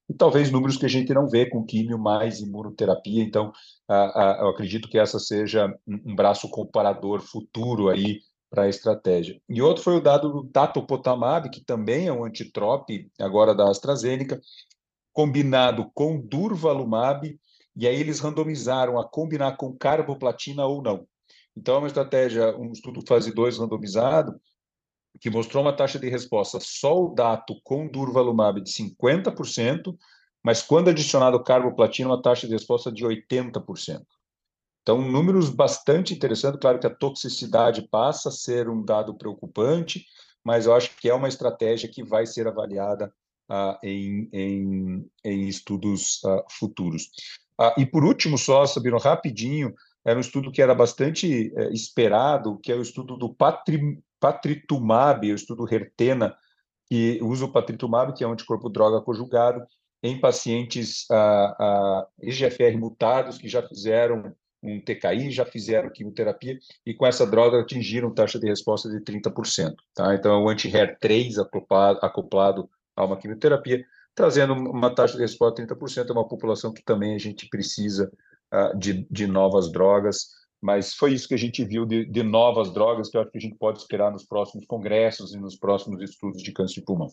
e 0.10 0.14
talvez 0.14 0.50
números 0.50 0.78
que 0.78 0.86
a 0.86 0.90
gente 0.90 1.14
não 1.14 1.28
vê 1.28 1.50
com 1.50 1.66
químio 1.66 2.00
mais 2.00 2.40
imunoterapia. 2.40 3.22
Então, 3.22 3.52
eu 3.90 4.48
acredito 4.48 4.88
que 4.88 4.98
essa 4.98 5.20
seja 5.20 5.68
um 5.86 6.16
braço 6.16 6.48
comparador 6.48 7.20
futuro 7.20 7.90
aí 7.90 8.22
para 8.54 8.64
a 8.66 8.70
estratégia. 8.70 9.42
E 9.50 9.64
outro 9.64 9.84
foi 9.84 9.96
o 9.96 10.00
dado 10.00 10.32
do 10.32 10.44
Datopotamab, 10.44 11.50
que 11.50 11.60
também 11.60 12.06
é 12.06 12.14
um 12.14 12.24
antitrop, 12.24 12.88
agora 13.20 13.56
da 13.56 13.68
AstraZeneca, 13.68 14.40
combinado 15.12 15.90
com 15.96 16.22
Durvalumab, 16.22 17.36
e 17.76 17.88
aí 17.88 18.00
eles 18.00 18.20
randomizaram 18.20 19.00
a 19.00 19.10
combinar 19.10 19.58
com 19.58 19.76
carboplatina 19.76 20.68
ou 20.68 20.84
não. 20.84 21.08
Então, 21.58 21.76
é 21.76 21.78
uma 21.80 21.88
estratégia, 21.88 22.56
um 22.56 22.72
estudo 22.72 23.04
fase 23.08 23.34
2 23.34 23.58
randomizado, 23.58 24.40
que 25.20 25.32
mostrou 25.32 25.64
uma 25.64 25.76
taxa 25.76 25.98
de 25.98 26.08
resposta 26.08 26.60
só 26.62 27.06
o 27.06 27.10
dato 27.10 27.60
com 27.64 27.88
durvalumab 27.88 28.62
de 28.62 28.72
50%, 28.72 29.98
mas 30.44 30.62
quando 30.62 30.92
adicionado 30.92 31.44
carboplatina, 31.44 32.10
uma 32.10 32.22
taxa 32.22 32.46
de 32.46 32.54
resposta 32.54 32.92
de 32.92 33.04
80%. 33.04 34.04
Então, 34.84 35.02
números 35.02 35.50
bastante 35.50 36.14
interessantes. 36.14 36.60
Claro 36.60 36.78
que 36.78 36.86
a 36.86 36.94
toxicidade 36.94 37.88
passa 37.90 38.30
a 38.30 38.32
ser 38.32 38.70
um 38.70 38.84
dado 38.84 39.16
preocupante, 39.16 40.06
mas 40.44 40.66
eu 40.66 40.76
acho 40.76 40.96
que 40.98 41.10
é 41.10 41.14
uma 41.14 41.30
estratégia 41.30 41.90
que 41.90 42.04
vai 42.04 42.26
ser 42.26 42.48
avaliada 42.48 43.12
ah, 43.50 43.80
em, 43.82 44.30
em, 44.34 45.10
em, 45.24 45.48
estudos 45.48 46.22
ah, 46.26 46.44
futuros. 46.52 47.10
Ah, 47.58 47.74
e 47.78 47.86
por 47.86 48.04
último, 48.04 48.38
só, 48.38 48.66
Sabino, 48.66 48.98
rapidinho, 48.98 49.74
era 50.06 50.18
um 50.18 50.22
estudo 50.22 50.52
que 50.52 50.62
era 50.62 50.76
bastante 50.76 51.54
é, 51.56 51.72
esperado, 51.72 52.60
que 52.62 52.72
é 52.72 52.76
o 52.76 52.82
estudo 52.82 53.16
do 53.16 53.34
patri, 53.34 53.98
patritumab, 54.20 55.32
o 55.32 55.36
estudo 55.36 55.66
Hertena, 55.66 56.36
que 56.90 57.20
usa 57.22 57.46
o 57.46 57.52
patritumab, 57.52 58.14
que 58.14 58.24
é 58.24 58.28
um 58.28 58.34
anticorpo 58.34 58.70
droga 58.70 59.02
conjugado, 59.02 59.66
em 60.02 60.20
pacientes 60.20 61.10
ah, 61.10 61.56
ah, 61.58 62.08
EGFR 62.22 62.78
mutados 62.78 63.38
que 63.38 63.48
já 63.48 63.66
fizeram 63.66 64.36
um 64.64 64.80
TKI, 64.80 65.30
já 65.30 65.46
fizeram 65.46 65.90
quimioterapia 65.90 66.58
e 66.86 66.94
com 66.94 67.06
essa 67.06 67.28
droga 67.28 67.60
atingiram 67.60 68.14
taxa 68.14 68.40
de 68.40 68.48
resposta 68.48 68.90
de 68.90 69.02
30%. 69.02 69.76
Tá? 69.94 70.16
Então, 70.16 70.34
é 70.34 70.38
o 70.38 70.50
anti-HER3 70.50 71.42
acoplado, 71.42 72.00
acoplado 72.02 72.70
a 72.96 73.06
uma 73.06 73.18
quimioterapia, 73.18 73.86
trazendo 74.16 74.54
uma 74.54 74.94
taxa 74.94 75.16
de 75.16 75.22
resposta 75.22 75.62
de 75.62 75.68
30%, 75.68 76.10
é 76.10 76.14
uma 76.14 76.28
população 76.28 76.74
que 76.74 76.84
também 76.84 77.16
a 77.16 77.20
gente 77.20 77.48
precisa 77.50 78.12
uh, 78.54 78.78
de, 78.78 79.06
de 79.12 79.28
novas 79.28 79.72
drogas, 79.72 80.30
mas 80.62 80.94
foi 80.94 81.14
isso 81.14 81.28
que 81.28 81.34
a 81.34 81.38
gente 81.38 81.64
viu 81.66 81.86
de, 81.86 82.06
de 82.06 82.24
novas 82.24 82.74
drogas 82.74 83.10
que 83.10 83.18
eu 83.18 83.22
acho 83.22 83.32
que 83.32 83.38
a 83.38 83.42
gente 83.42 83.58
pode 83.58 83.80
esperar 83.80 84.12
nos 84.12 84.24
próximos 84.24 84.66
congressos 84.66 85.34
e 85.34 85.38
nos 85.38 85.58
próximos 85.58 86.02
estudos 86.02 86.42
de 86.42 86.52
câncer 86.54 86.76
de 86.76 86.86
pulmão. 86.86 87.10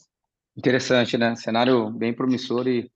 Interessante, 0.57 1.19
né? 1.19 1.35
Cenário 1.35 1.91
bem 1.91 2.13
promissor 2.13 2.69
e, 2.69 2.91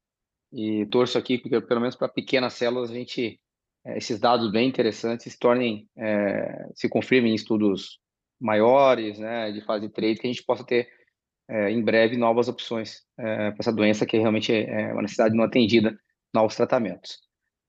e 0.52 0.86
torço 0.86 1.18
aqui, 1.18 1.38
porque 1.38 1.60
pelo 1.60 1.80
menos 1.80 1.96
para 1.96 2.08
pequenas 2.08 2.52
células 2.52 2.90
a 2.90 2.94
gente 2.94 3.40
esses 3.86 4.18
dados 4.18 4.50
bem 4.50 4.68
interessantes 4.68 5.32
se 5.32 5.38
tornem, 5.38 5.88
é, 5.96 6.68
se 6.74 6.88
confirmem 6.88 7.32
em 7.32 7.34
estudos 7.34 7.98
maiores, 8.40 9.18
né, 9.18 9.52
de 9.52 9.60
fase 9.62 9.88
3, 9.88 10.18
que 10.18 10.26
a 10.26 10.30
gente 10.30 10.44
possa 10.44 10.64
ter 10.64 10.88
é, 11.48 11.70
em 11.70 11.82
breve 11.82 12.16
novas 12.16 12.48
opções 12.48 13.02
é, 13.18 13.50
para 13.50 13.56
essa 13.60 13.72
doença 13.72 14.06
que 14.06 14.18
realmente 14.18 14.52
é 14.52 14.92
uma 14.92 15.02
necessidade 15.02 15.34
não 15.34 15.44
atendida, 15.44 15.96
novos 16.32 16.56
tratamentos. 16.56 17.18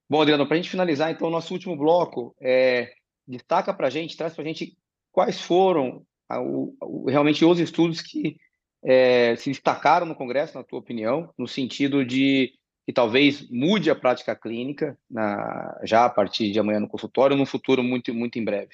Bom, 0.10 0.22
Adriano, 0.22 0.46
para 0.46 0.56
a 0.56 0.58
gente 0.58 0.70
finalizar, 0.70 1.12
então, 1.12 1.28
o 1.28 1.32
nosso 1.32 1.54
último 1.54 1.76
bloco, 1.76 2.36
é, 2.42 2.94
destaca 3.28 3.74
para 3.74 3.88
a 3.88 3.90
gente, 3.90 4.16
traz 4.16 4.34
para 4.34 4.44
a 4.44 4.48
gente 4.48 4.78
quais 5.12 5.42
foram 5.42 6.06
a, 6.30 6.42
o, 6.42 6.76
o, 6.82 7.10
realmente 7.10 7.44
os 7.44 7.60
estudos 7.60 8.02
que 8.02 8.38
é, 8.84 9.36
se 9.36 9.50
destacaram 9.50 10.06
no 10.06 10.16
Congresso, 10.16 10.58
na 10.58 10.64
tua 10.64 10.80
opinião, 10.80 11.34
no 11.38 11.48
sentido 11.48 12.06
de 12.06 12.54
que 12.86 12.94
talvez 12.94 13.50
mude 13.50 13.90
a 13.90 13.96
prática 13.96 14.36
clínica 14.36 14.98
na, 15.10 15.80
já 15.84 16.06
a 16.06 16.10
partir 16.10 16.52
de 16.52 16.60
amanhã 16.60 16.80
no 16.80 16.88
consultório, 16.88 17.36
num 17.36 17.46
futuro 17.46 17.84
muito, 17.84 18.14
muito 18.14 18.38
em 18.38 18.46
breve. 18.46 18.74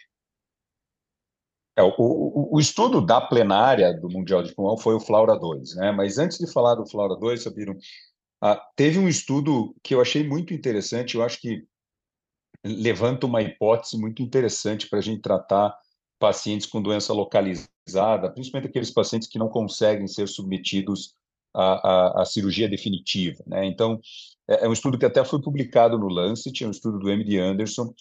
É, 1.78 1.82
o, 1.82 1.94
o, 1.98 2.56
o, 2.56 2.60
estudo 2.60 3.00
da 3.00 3.22
plenária 3.22 3.94
do 3.94 4.10
Mundial 4.10 4.44
de 4.44 4.54
Pulmão 4.54 4.78
foi 4.78 4.94
o 4.94 5.00
Flaura 5.00 5.40
2, 5.40 5.76
né? 5.76 5.92
mas 5.94 6.18
antes 6.18 6.38
de 6.38 6.52
falar 6.52 6.76
do 6.76 6.86
Flaura 6.86 7.16
2, 7.16 7.44
Sabino, 7.44 7.78
ah, 8.44 8.62
teve 8.76 9.00
um 9.00 9.08
estudo 9.08 9.74
que 9.82 9.96
eu 9.96 10.02
achei 10.02 10.28
muito 10.28 10.54
interessante, 10.54 11.16
eu 11.16 11.24
acho 11.24 11.40
que 11.40 11.64
levanta 12.66 13.26
uma 13.26 13.42
hipótese 13.42 13.98
muito 13.98 14.22
interessante 14.22 14.90
para 14.90 15.00
a 15.00 15.02
gente 15.02 15.22
tratar 15.22 15.74
pacientes 16.20 16.68
com 16.68 16.82
doença 16.82 17.14
localizada, 17.14 18.32
principalmente 18.32 18.70
aqueles 18.70 18.92
pacientes 18.92 19.30
que 19.30 19.40
não 19.40 19.48
conseguem 19.48 20.08
ser 20.08 20.28
submetidos 20.28 21.16
à, 21.54 22.20
à, 22.20 22.22
à 22.22 22.26
cirurgia 22.26 22.68
definitiva. 22.68 23.44
Né? 23.48 23.66
Então, 23.66 24.00
é, 24.48 24.66
é 24.66 24.70
um 24.70 24.74
estudo 24.74 24.98
que 24.98 25.06
até 25.06 25.24
foi 25.24 25.42
publicado 25.42 25.98
no 25.98 26.08
Lancet, 26.08 26.64
é 26.64 26.68
um 26.68 26.72
estudo 26.72 27.00
do 27.00 27.10
MD 27.10 27.40
Anderson, 27.40 27.94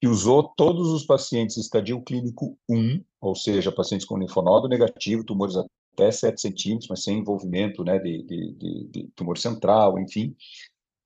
que 0.00 0.08
usou 0.08 0.42
todos 0.56 0.88
os 0.88 1.04
pacientes 1.04 1.58
estadio 1.58 2.00
clínico 2.02 2.58
1, 2.68 3.02
ou 3.20 3.34
seja, 3.34 3.70
pacientes 3.70 4.06
com 4.06 4.16
linfonodo 4.16 4.66
negativo, 4.66 5.24
tumores 5.24 5.56
até 5.56 6.10
7 6.10 6.40
centímetros, 6.40 6.88
mas 6.88 7.02
sem 7.02 7.18
envolvimento 7.18 7.84
né, 7.84 7.98
de, 7.98 8.22
de, 8.22 8.52
de, 8.54 8.88
de 8.88 9.08
tumor 9.14 9.36
central, 9.36 9.98
enfim. 9.98 10.34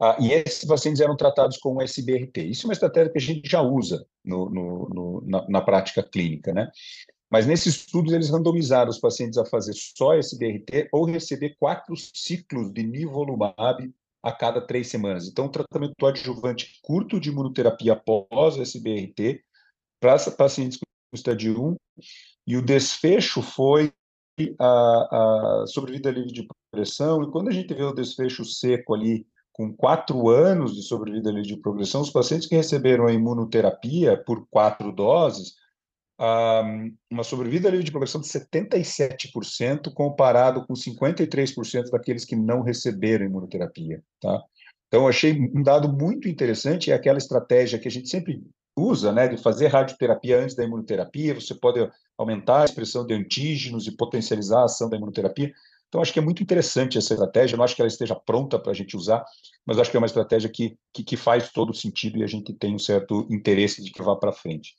Ah, 0.00 0.16
e 0.20 0.32
esses 0.32 0.64
pacientes 0.64 1.00
eram 1.00 1.16
tratados 1.16 1.56
com 1.56 1.80
SBRT. 1.80 2.42
Isso 2.42 2.66
é 2.66 2.68
uma 2.68 2.72
estratégia 2.72 3.10
que 3.10 3.18
a 3.18 3.20
gente 3.20 3.48
já 3.48 3.62
usa 3.62 4.06
no, 4.24 4.50
no, 4.50 4.88
no, 4.88 5.24
na, 5.26 5.48
na, 5.48 5.60
prática 5.60 6.02
clínica, 6.02 6.52
né? 6.52 6.70
Mas 7.30 7.46
nesses 7.46 7.76
estudos 7.76 8.12
eles 8.12 8.30
randomizaram 8.30 8.90
os 8.90 8.98
pacientes 8.98 9.38
a 9.38 9.44
fazer 9.44 9.74
só 9.74 10.14
SBRT 10.14 10.88
ou 10.92 11.04
receber 11.04 11.56
quatro 11.58 11.94
ciclos 11.96 12.72
de 12.72 12.82
nivolumab 12.82 13.92
a 14.22 14.32
cada 14.32 14.60
três 14.60 14.88
semanas. 14.88 15.28
Então, 15.28 15.48
tratamento 15.48 16.06
adjuvante 16.06 16.80
curto 16.82 17.20
de 17.20 17.28
imunoterapia 17.28 17.92
após 17.92 18.56
SBRT 18.56 19.42
para 20.00 20.18
pacientes 20.30 20.78
com 20.78 20.84
estádio 21.14 21.62
1, 21.62 21.76
e 22.46 22.56
o 22.56 22.62
desfecho 22.62 23.42
foi 23.42 23.92
a, 24.58 25.62
a 25.62 25.66
sobrevida 25.66 26.10
livre 26.10 26.32
de 26.32 26.46
progressão, 26.72 27.22
e 27.22 27.30
quando 27.30 27.48
a 27.48 27.52
gente 27.52 27.72
vê 27.72 27.82
o 27.82 27.94
desfecho 27.94 28.44
seco 28.44 28.94
ali, 28.94 29.26
com 29.52 29.72
quatro 29.72 30.28
anos 30.28 30.74
de 30.74 30.82
sobrevida 30.82 31.30
livre 31.30 31.46
de 31.46 31.56
progressão, 31.56 32.00
os 32.00 32.10
pacientes 32.10 32.48
que 32.48 32.56
receberam 32.56 33.06
a 33.06 33.12
imunoterapia 33.12 34.16
por 34.24 34.46
quatro 34.50 34.90
doses, 34.90 35.54
uma 37.10 37.24
sobrevida 37.24 37.68
livre 37.68 37.84
de 37.84 37.90
progressão 37.90 38.20
de 38.20 38.28
77%, 38.28 39.92
comparado 39.92 40.64
com 40.66 40.74
53% 40.74 41.90
daqueles 41.90 42.24
que 42.24 42.36
não 42.36 42.62
receberam 42.62 43.26
imunoterapia. 43.26 44.02
Tá? 44.20 44.42
Então, 44.88 45.08
achei 45.08 45.32
um 45.32 45.62
dado 45.62 45.92
muito 45.92 46.28
interessante, 46.28 46.90
é 46.90 46.94
aquela 46.94 47.18
estratégia 47.18 47.78
que 47.78 47.88
a 47.88 47.90
gente 47.90 48.08
sempre 48.08 48.42
usa, 48.76 49.12
né, 49.12 49.28
de 49.28 49.36
fazer 49.36 49.68
radioterapia 49.68 50.40
antes 50.40 50.54
da 50.54 50.64
imunoterapia, 50.64 51.34
você 51.34 51.54
pode 51.54 51.88
aumentar 52.18 52.62
a 52.62 52.64
expressão 52.64 53.06
de 53.06 53.14
antígenos 53.14 53.86
e 53.86 53.96
potencializar 53.96 54.60
a 54.60 54.64
ação 54.64 54.88
da 54.88 54.96
imunoterapia. 54.96 55.52
Então, 55.88 56.00
acho 56.00 56.12
que 56.12 56.18
é 56.18 56.22
muito 56.22 56.42
interessante 56.42 56.98
essa 56.98 57.14
estratégia, 57.14 57.56
não 57.56 57.64
acho 57.64 57.74
que 57.76 57.82
ela 57.82 57.88
esteja 57.88 58.16
pronta 58.16 58.58
para 58.58 58.72
a 58.72 58.74
gente 58.74 58.96
usar, 58.96 59.24
mas 59.64 59.78
acho 59.78 59.90
que 59.90 59.96
é 59.96 60.00
uma 60.00 60.06
estratégia 60.06 60.50
que, 60.50 60.76
que, 60.92 61.04
que 61.04 61.16
faz 61.16 61.50
todo 61.50 61.72
sentido 61.72 62.18
e 62.18 62.24
a 62.24 62.26
gente 62.26 62.52
tem 62.52 62.74
um 62.74 62.78
certo 62.78 63.26
interesse 63.30 63.82
de 63.82 63.92
que 63.92 64.02
vá 64.02 64.16
para 64.16 64.32
frente. 64.32 64.74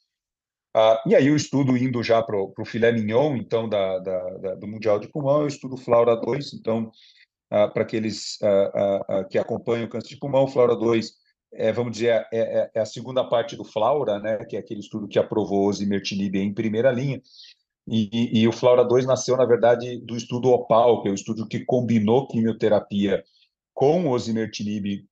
Ah, 0.77 1.01
e 1.05 1.15
aí 1.15 1.31
o 1.31 1.37
estudo 1.37 1.77
indo 1.77 2.03
já 2.03 2.21
para 2.21 2.35
o 2.35 2.65
filé 2.65 2.91
mignon, 2.91 3.37
então, 3.37 3.69
da, 3.69 3.97
da, 3.99 4.29
da, 4.37 4.55
do 4.55 4.67
Mundial 4.67 4.99
de 4.99 5.07
Pulmão, 5.07 5.41
é 5.41 5.43
o 5.45 5.47
estudo 5.47 5.77
Flaura 5.77 6.17
2, 6.17 6.53
então, 6.53 6.91
ah, 7.49 7.69
para 7.69 7.83
aqueles 7.83 8.37
ah, 8.43 9.23
que 9.29 9.37
acompanham 9.37 9.85
o 9.85 9.89
câncer 9.89 10.09
de 10.09 10.17
pulmão, 10.17 10.47
Flaura 10.47 10.75
2 10.75 11.13
é, 11.57 11.71
vamos 11.71 11.93
dizer, 11.93 12.09
é, 12.09 12.27
é, 12.33 12.71
é, 12.73 12.79
a 12.81 12.85
segunda 12.85 13.23
parte 13.23 13.55
do 13.55 13.63
Flaura, 13.63 14.19
né, 14.19 14.43
que 14.45 14.55
é 14.55 14.59
aquele 14.59 14.81
estudo 14.81 15.07
que 15.07 15.17
aprovou 15.17 15.67
o 15.67 15.73
Zimertinib 15.73 16.35
em 16.35 16.53
primeira 16.53 16.91
linha, 16.91 17.21
e, 17.87 18.41
e, 18.41 18.47
o 18.47 18.51
Flaura 18.51 18.83
2 18.83 19.05
nasceu, 19.05 19.37
na 19.37 19.45
verdade, 19.45 19.99
do 19.99 20.17
estudo 20.17 20.49
OPAL, 20.49 21.01
que 21.01 21.07
é 21.07 21.11
o 21.11 21.15
estudo 21.15 21.47
que 21.47 21.63
combinou 21.63 22.27
quimioterapia 22.27 23.23
com 23.73 24.09
o 24.09 24.19
Zimertinib 24.19 25.05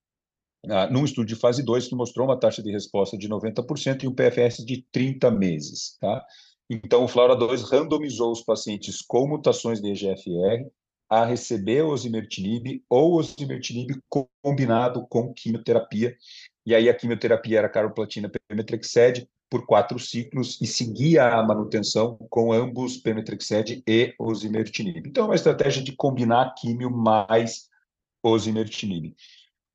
ah, 0.70 0.88
num 0.90 1.04
estudo 1.04 1.28
de 1.28 1.36
fase 1.36 1.64
2 1.64 1.88
que 1.88 1.96
mostrou 1.96 2.28
uma 2.28 2.40
taxa 2.40 2.64
de 2.64 2.72
resposta 2.72 3.18
de 3.18 3.28
90% 3.28 4.04
e 4.04 4.08
um 4.08 4.14
PFS 4.14 4.66
de 4.66 4.86
30 4.92 5.30
meses. 5.32 5.98
Tá? 6.00 6.26
Então, 6.70 7.04
o 7.04 7.08
Flaura 7.08 7.36
2 7.36 7.64
randomizou 7.64 8.32
os 8.32 8.42
pacientes 8.42 9.02
com 9.02 9.28
mutações 9.28 9.82
de 9.82 9.92
EGFR 9.92 10.66
a 11.10 11.26
receber 11.26 11.84
osimertinib 11.84 12.82
ou 12.90 13.16
osimertinib 13.16 14.00
combinado 14.42 15.06
com 15.08 15.34
quimioterapia. 15.34 16.16
E 16.66 16.74
aí 16.74 16.90
a 16.90 16.94
quimioterapia 16.94 17.60
era 17.60 17.70
carboplatina 17.70 18.32
pemetrexed 18.48 19.28
por 19.50 19.66
quatro 19.68 20.00
ciclos 20.00 20.60
e 20.60 20.66
seguia 20.66 21.28
a 21.28 21.44
manutenção 21.44 22.18
com 22.30 22.52
ambos 22.52 22.98
pemetrexed 22.98 23.84
e 23.88 24.16
osimertinib. 24.18 25.06
Então, 25.06 25.26
é 25.26 25.28
uma 25.28 25.36
estratégia 25.36 25.84
de 25.84 25.96
combinar 25.96 26.56
químio 26.56 26.90
mais 26.90 27.70
osimertinib. 28.24 29.14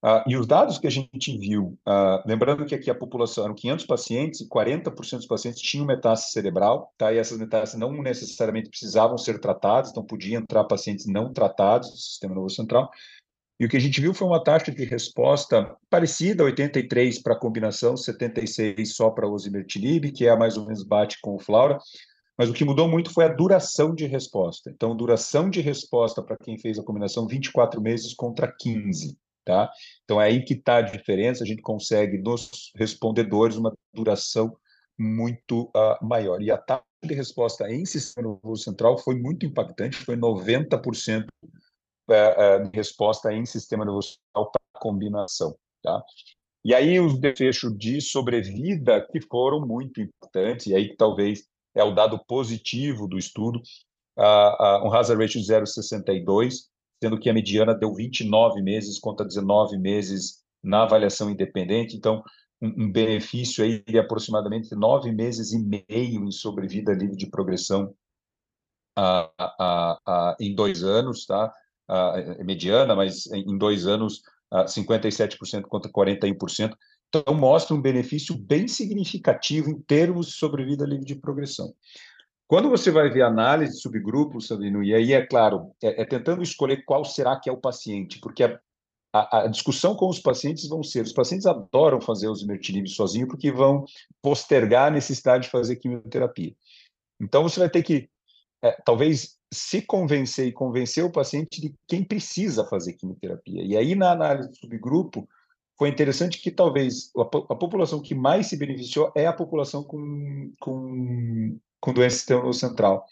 Uh, 0.04 0.22
e 0.28 0.36
os 0.36 0.46
dados 0.46 0.78
que 0.78 0.86
a 0.86 0.90
gente 0.90 1.36
viu, 1.36 1.76
uh, 1.86 2.22
lembrando 2.24 2.64
que 2.64 2.74
aqui 2.74 2.88
a 2.88 2.94
população 2.94 3.44
eram 3.44 3.54
500 3.54 3.84
pacientes 3.84 4.40
e 4.40 4.48
40% 4.48 5.16
dos 5.16 5.26
pacientes 5.26 5.60
tinham 5.60 5.84
metástase 5.84 6.32
cerebral, 6.32 6.94
tá? 6.96 7.12
E 7.12 7.18
essas 7.18 7.36
metástases 7.36 7.80
não 7.80 7.92
necessariamente 8.00 8.70
precisavam 8.70 9.18
ser 9.18 9.40
tratadas, 9.40 9.90
então 9.90 10.04
podiam 10.04 10.40
entrar 10.40 10.62
pacientes 10.64 11.06
não 11.06 11.32
tratados 11.32 11.90
do 11.90 11.96
sistema 11.96 12.32
nervoso 12.32 12.54
central. 12.54 12.88
E 13.58 13.66
o 13.66 13.68
que 13.68 13.76
a 13.76 13.80
gente 13.80 14.00
viu 14.00 14.14
foi 14.14 14.28
uma 14.28 14.42
taxa 14.42 14.70
de 14.70 14.84
resposta 14.84 15.76
parecida, 15.90 16.44
83 16.44 17.20
para 17.20 17.34
a 17.34 17.38
combinação, 17.38 17.96
76 17.96 18.94
só 18.94 19.10
para 19.10 19.28
osimertinib, 19.28 20.12
que 20.12 20.28
é 20.28 20.36
mais 20.36 20.56
ou 20.56 20.64
menos 20.64 20.84
bate 20.84 21.18
com 21.20 21.34
o 21.34 21.40
Flaura. 21.40 21.76
Mas 22.38 22.48
o 22.48 22.52
que 22.52 22.64
mudou 22.64 22.86
muito 22.86 23.12
foi 23.12 23.24
a 23.24 23.34
duração 23.34 23.92
de 23.92 24.06
resposta. 24.06 24.70
Então, 24.70 24.96
duração 24.96 25.50
de 25.50 25.60
resposta 25.60 26.22
para 26.22 26.36
quem 26.36 26.56
fez 26.56 26.78
a 26.78 26.84
combinação, 26.84 27.26
24 27.26 27.82
meses 27.82 28.14
contra 28.14 28.46
15. 28.46 29.18
Tá? 29.48 29.72
Então, 30.04 30.20
é 30.20 30.26
aí 30.26 30.44
que 30.44 30.52
está 30.52 30.76
a 30.76 30.82
diferença, 30.82 31.42
a 31.42 31.46
gente 31.46 31.62
consegue, 31.62 32.18
nos 32.18 32.70
respondedores, 32.76 33.56
uma 33.56 33.72
duração 33.94 34.54
muito 34.98 35.70
uh, 35.74 36.06
maior. 36.06 36.42
E 36.42 36.50
a 36.50 36.58
taxa 36.58 36.84
de 37.02 37.14
resposta 37.14 37.72
em 37.72 37.86
sistema 37.86 38.28
nervoso 38.28 38.62
central 38.62 38.98
foi 38.98 39.14
muito 39.18 39.46
impactante, 39.46 39.96
foi 39.96 40.18
90% 40.18 41.24
uh, 41.24 42.12
uh, 42.12 42.70
de 42.70 42.76
resposta 42.76 43.32
em 43.32 43.46
sistema 43.46 43.86
nervoso 43.86 44.18
central 44.18 44.52
para 44.52 44.82
combinação. 44.82 45.56
Tá? 45.82 46.04
E 46.62 46.74
aí 46.74 47.00
os 47.00 47.18
desfechos 47.18 47.74
de 47.78 48.02
sobrevida 48.02 49.00
que 49.10 49.18
foram 49.22 49.66
muito 49.66 50.02
importantes, 50.02 50.66
e 50.66 50.74
aí 50.74 50.90
que 50.90 50.96
talvez 50.96 51.48
é 51.74 51.82
o 51.82 51.94
dado 51.94 52.22
positivo 52.26 53.08
do 53.08 53.16
estudo, 53.16 53.62
uh, 54.18 54.86
um 54.86 54.92
hazard 54.92 55.22
ratio 55.22 55.40
0,62, 55.40 56.68
sendo 57.02 57.18
que 57.18 57.30
a 57.30 57.34
mediana 57.34 57.74
deu 57.74 57.94
29 57.94 58.62
meses 58.62 58.98
contra 58.98 59.26
19 59.26 59.78
meses 59.78 60.42
na 60.62 60.82
avaliação 60.82 61.30
independente. 61.30 61.96
Então, 61.96 62.22
um, 62.60 62.84
um 62.84 62.92
benefício 62.92 63.64
aí 63.64 63.82
de 63.84 63.98
aproximadamente 63.98 64.74
nove 64.74 65.12
meses 65.12 65.52
e 65.52 65.58
meio 65.58 66.24
em 66.24 66.30
sobrevida 66.30 66.92
livre 66.92 67.16
de 67.16 67.30
progressão 67.30 67.94
a, 68.96 69.30
a, 69.38 69.98
a, 70.06 70.36
em 70.40 70.54
dois 70.54 70.82
anos, 70.82 71.24
tá? 71.24 71.52
É 71.88 72.44
mediana, 72.44 72.94
mas 72.94 73.26
em 73.28 73.56
dois 73.56 73.86
anos, 73.86 74.20
57% 74.52 75.62
contra 75.62 75.90
41%. 75.90 76.74
Então, 77.08 77.34
mostra 77.34 77.74
um 77.74 77.80
benefício 77.80 78.36
bem 78.36 78.68
significativo 78.68 79.70
em 79.70 79.80
termos 79.80 80.26
de 80.26 80.32
sobrevida 80.34 80.84
livre 80.84 81.06
de 81.06 81.14
progressão. 81.14 81.72
Quando 82.48 82.70
você 82.70 82.90
vai 82.90 83.10
ver 83.10 83.20
análise 83.20 83.74
de 83.74 83.82
subgrupos, 83.82 84.46
Sabino, 84.46 84.82
e 84.82 84.94
aí 84.94 85.12
é 85.12 85.24
claro, 85.24 85.70
é, 85.82 86.00
é, 86.00 86.04
tentando 86.06 86.42
escolher 86.42 86.82
qual 86.82 87.04
será 87.04 87.38
que 87.38 87.50
é 87.50 87.52
o 87.52 87.60
paciente, 87.60 88.18
porque 88.20 88.42
a, 88.42 88.58
a, 89.12 89.40
a, 89.40 89.46
discussão 89.48 89.94
com 89.94 90.08
os 90.08 90.18
pacientes 90.18 90.66
vão 90.66 90.82
ser, 90.82 91.04
os 91.04 91.12
pacientes 91.12 91.44
adoram 91.44 92.00
fazer 92.00 92.26
os 92.26 92.40
imertinib 92.40 92.88
sozinho 92.88 93.28
porque 93.28 93.52
vão 93.52 93.84
postergar 94.22 94.88
a 94.88 94.90
necessidade 94.90 95.44
de 95.44 95.50
fazer 95.50 95.76
quimioterapia. 95.76 96.54
Então 97.20 97.42
você 97.42 97.60
vai 97.60 97.68
ter 97.68 97.82
que, 97.82 98.08
é, 98.64 98.72
talvez, 98.82 99.36
se 99.52 99.82
convencer 99.82 100.46
e 100.46 100.52
convencer 100.52 101.04
o 101.04 101.12
paciente 101.12 101.60
de 101.60 101.74
quem 101.86 102.02
precisa 102.02 102.64
fazer 102.64 102.94
quimioterapia. 102.94 103.62
E 103.62 103.76
aí, 103.76 103.94
na 103.94 104.12
análise 104.12 104.48
do 104.48 104.56
subgrupo, 104.56 105.28
foi 105.76 105.90
interessante 105.90 106.40
que 106.40 106.50
talvez 106.50 107.10
a, 107.14 107.22
a 107.22 107.56
população 107.56 108.00
que 108.00 108.14
mais 108.14 108.46
se 108.46 108.56
beneficiou 108.56 109.12
é 109.14 109.26
a 109.26 109.34
população 109.34 109.84
com, 109.84 110.50
com 110.58 111.58
com 111.80 111.92
doença 111.92 112.16
do 112.16 112.18
sistema 112.18 112.40
nervoso 112.40 112.60
central. 112.60 113.06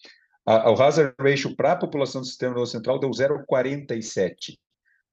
A, 0.45 0.71
o 0.71 0.81
hazard 0.81 1.15
ratio 1.19 1.57
para 1.57 1.73
a 1.73 1.77
população 1.77 2.21
do 2.21 2.27
sistema 2.27 2.53
nervoso 2.53 2.73
central 2.73 2.99
deu 2.99 3.11
0,47. 3.11 4.59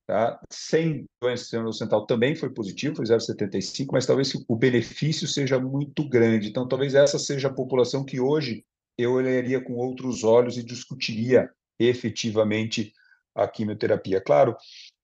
Tá? 0.06 0.40
Sem 0.52 1.06
doença 1.22 1.42
do 1.42 1.44
sistema 1.44 1.64
nervoso 1.64 1.80
central 1.80 2.06
também 2.06 2.36
foi 2.36 2.50
positivo, 2.50 2.98
foi 2.98 3.06
0,75, 3.06 3.88
mas 3.92 4.06
talvez 4.06 4.34
o 4.48 4.56
benefício 4.56 5.28
seja 5.28 5.60
muito 5.60 6.08
grande. 6.08 6.50
Então, 6.50 6.68
talvez 6.68 6.94
essa 6.94 7.18
seja 7.18 7.48
a 7.48 7.54
população 7.54 8.04
que 8.04 8.20
hoje 8.20 8.66
eu 8.98 9.14
olharia 9.14 9.64
com 9.64 9.74
outros 9.74 10.24
olhos 10.24 10.58
e 10.58 10.64
discutiria 10.64 11.50
efetivamente 11.80 12.94
a 13.36 13.48
quimioterapia. 13.48 14.22
Claro, 14.22 14.56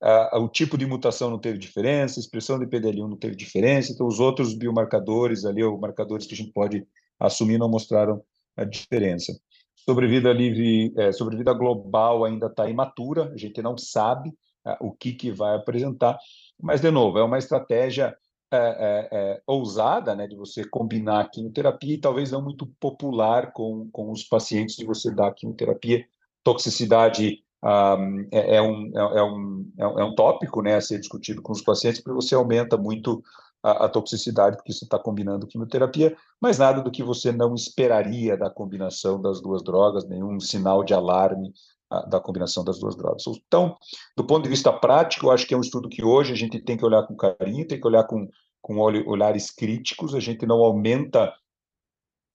a, 0.02 0.38
a, 0.38 0.40
o 0.40 0.48
tipo 0.48 0.78
de 0.78 0.86
mutação 0.86 1.30
não 1.30 1.40
teve 1.40 1.58
diferença, 1.58 2.20
a 2.20 2.22
expressão 2.22 2.60
de 2.60 2.68
PDL1 2.68 3.10
não 3.10 3.18
teve 3.18 3.36
diferença, 3.36 3.92
então 3.92 4.08
os 4.08 4.20
outros 4.20 4.54
biomarcadores 4.54 5.46
ali, 5.46 5.64
ou 5.64 5.80
marcadores 5.80 6.28
que 6.28 6.36
a 6.36 6.38
gente 6.38 6.52
pode 6.52 6.86
assumir, 7.20 7.58
não 7.58 7.70
mostraram 7.70 8.24
a 8.62 8.66
diferença. 8.66 9.34
Sobrevida 9.76 10.32
livre, 10.32 10.94
é, 10.98 11.12
sobrevida 11.12 11.54
global 11.54 12.26
ainda 12.26 12.48
está 12.48 12.70
imatura, 12.70 13.32
a 13.34 13.38
gente 13.38 13.62
não 13.62 13.78
sabe 13.78 14.32
é, 14.66 14.78
o 14.80 14.92
que, 14.92 15.14
que 15.14 15.32
vai 15.32 15.56
apresentar, 15.56 16.18
mas, 16.62 16.82
de 16.82 16.92
novo, 16.92 17.18
é 17.18 17.24
uma 17.24 17.38
estratégia 17.38 18.16
é, 18.52 18.58
é, 18.58 19.10
é 19.12 19.42
ousada 19.46 20.16
né, 20.16 20.28
de 20.28 20.36
você 20.36 20.68
combinar 20.68 21.22
a 21.22 21.30
quimioterapia 21.30 21.94
e 21.94 22.00
talvez 22.00 22.32
não 22.32 22.42
muito 22.42 22.66
popular 22.80 23.54
com, 23.54 23.90
com 23.92 24.12
os 24.12 24.24
pacientes 24.24 24.76
de 24.76 24.86
você 24.86 25.14
dar 25.14 25.34
quimioterapia. 25.34 26.06
Toxicidade 26.44 27.44
um, 27.64 28.28
é, 28.32 28.56
é, 28.56 28.62
um, 28.62 28.92
é, 28.96 29.24
um, 29.24 29.72
é 29.78 30.04
um 30.04 30.16
tópico 30.16 30.62
né, 30.62 30.76
a 30.76 30.82
ser 30.82 31.00
discutido 31.00 31.42
com 31.42 31.52
os 31.52 31.62
pacientes, 31.62 32.02
porque 32.02 32.16
você 32.16 32.36
aumenta 32.36 32.76
muito 32.78 33.24
a, 33.64 33.86
a 33.86 33.90
toxicidade, 33.90 34.58
porque 34.58 34.74
você 34.74 34.86
está 34.86 34.98
combinando 34.98 35.48
quimioterapia, 35.48 36.16
mas 36.42 36.58
nada 36.58 36.82
do 36.82 36.92
que 36.92 37.04
você 37.04 37.32
não 37.32 37.54
esperaria 37.54 38.38
da 38.38 38.50
combinação 38.50 39.22
das 39.22 39.42
duas 39.42 39.64
drogas, 39.64 40.08
nenhum 40.08 40.40
sinal 40.40 40.84
de 40.84 40.94
alarme 40.94 41.54
a, 41.90 42.02
da 42.02 42.20
combinação 42.20 42.64
das 42.64 42.80
duas 42.80 42.96
drogas. 42.96 43.24
Então, 43.48 43.76
do 44.16 44.26
ponto 44.26 44.44
de 44.44 44.50
vista 44.50 44.72
prático, 44.72 45.26
eu 45.26 45.32
acho 45.32 45.46
que 45.46 45.54
é 45.54 45.58
um 45.58 45.62
estudo 45.62 45.90
que 45.90 46.04
hoje 46.04 46.32
a 46.34 46.36
gente 46.36 46.60
tem 46.62 46.78
que 46.78 46.86
olhar 46.86 47.04
com 47.04 47.16
carinho, 47.16 47.68
tem 47.68 47.80
que 47.80 47.88
olhar 47.88 48.06
com, 48.06 48.28
com 48.62 48.78
olhares 48.78 49.52
críticos, 49.52 50.16
a 50.16 50.20
gente 50.20 50.46
não 50.46 50.64
aumenta 50.64 51.34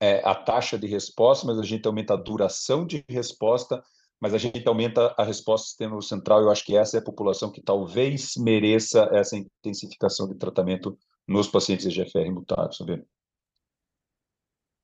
é, 0.00 0.20
a 0.24 0.34
taxa 0.34 0.78
de 0.78 0.86
resposta, 0.86 1.46
mas 1.46 1.58
a 1.58 1.62
gente 1.62 1.86
aumenta 1.86 2.14
a 2.14 2.18
duração 2.18 2.86
de 2.86 3.04
resposta, 3.08 3.82
mas 4.20 4.34
a 4.34 4.38
gente 4.38 4.66
aumenta 4.66 5.14
a 5.16 5.24
resposta 5.24 5.64
do 5.64 5.68
sistema 5.68 6.02
central. 6.02 6.42
Eu 6.42 6.50
acho 6.50 6.64
que 6.64 6.76
essa 6.76 6.96
é 6.96 7.00
a 7.00 7.04
população 7.04 7.50
que 7.50 7.62
talvez 7.62 8.34
mereça 8.36 9.08
essa 9.12 9.36
intensificação 9.36 10.28
de 10.28 10.34
tratamento 10.34 10.96
nos 11.26 11.48
pacientes 11.48 11.86
EGFR 11.86 12.30
mutados, 12.30 12.76
sabe? 12.76 13.04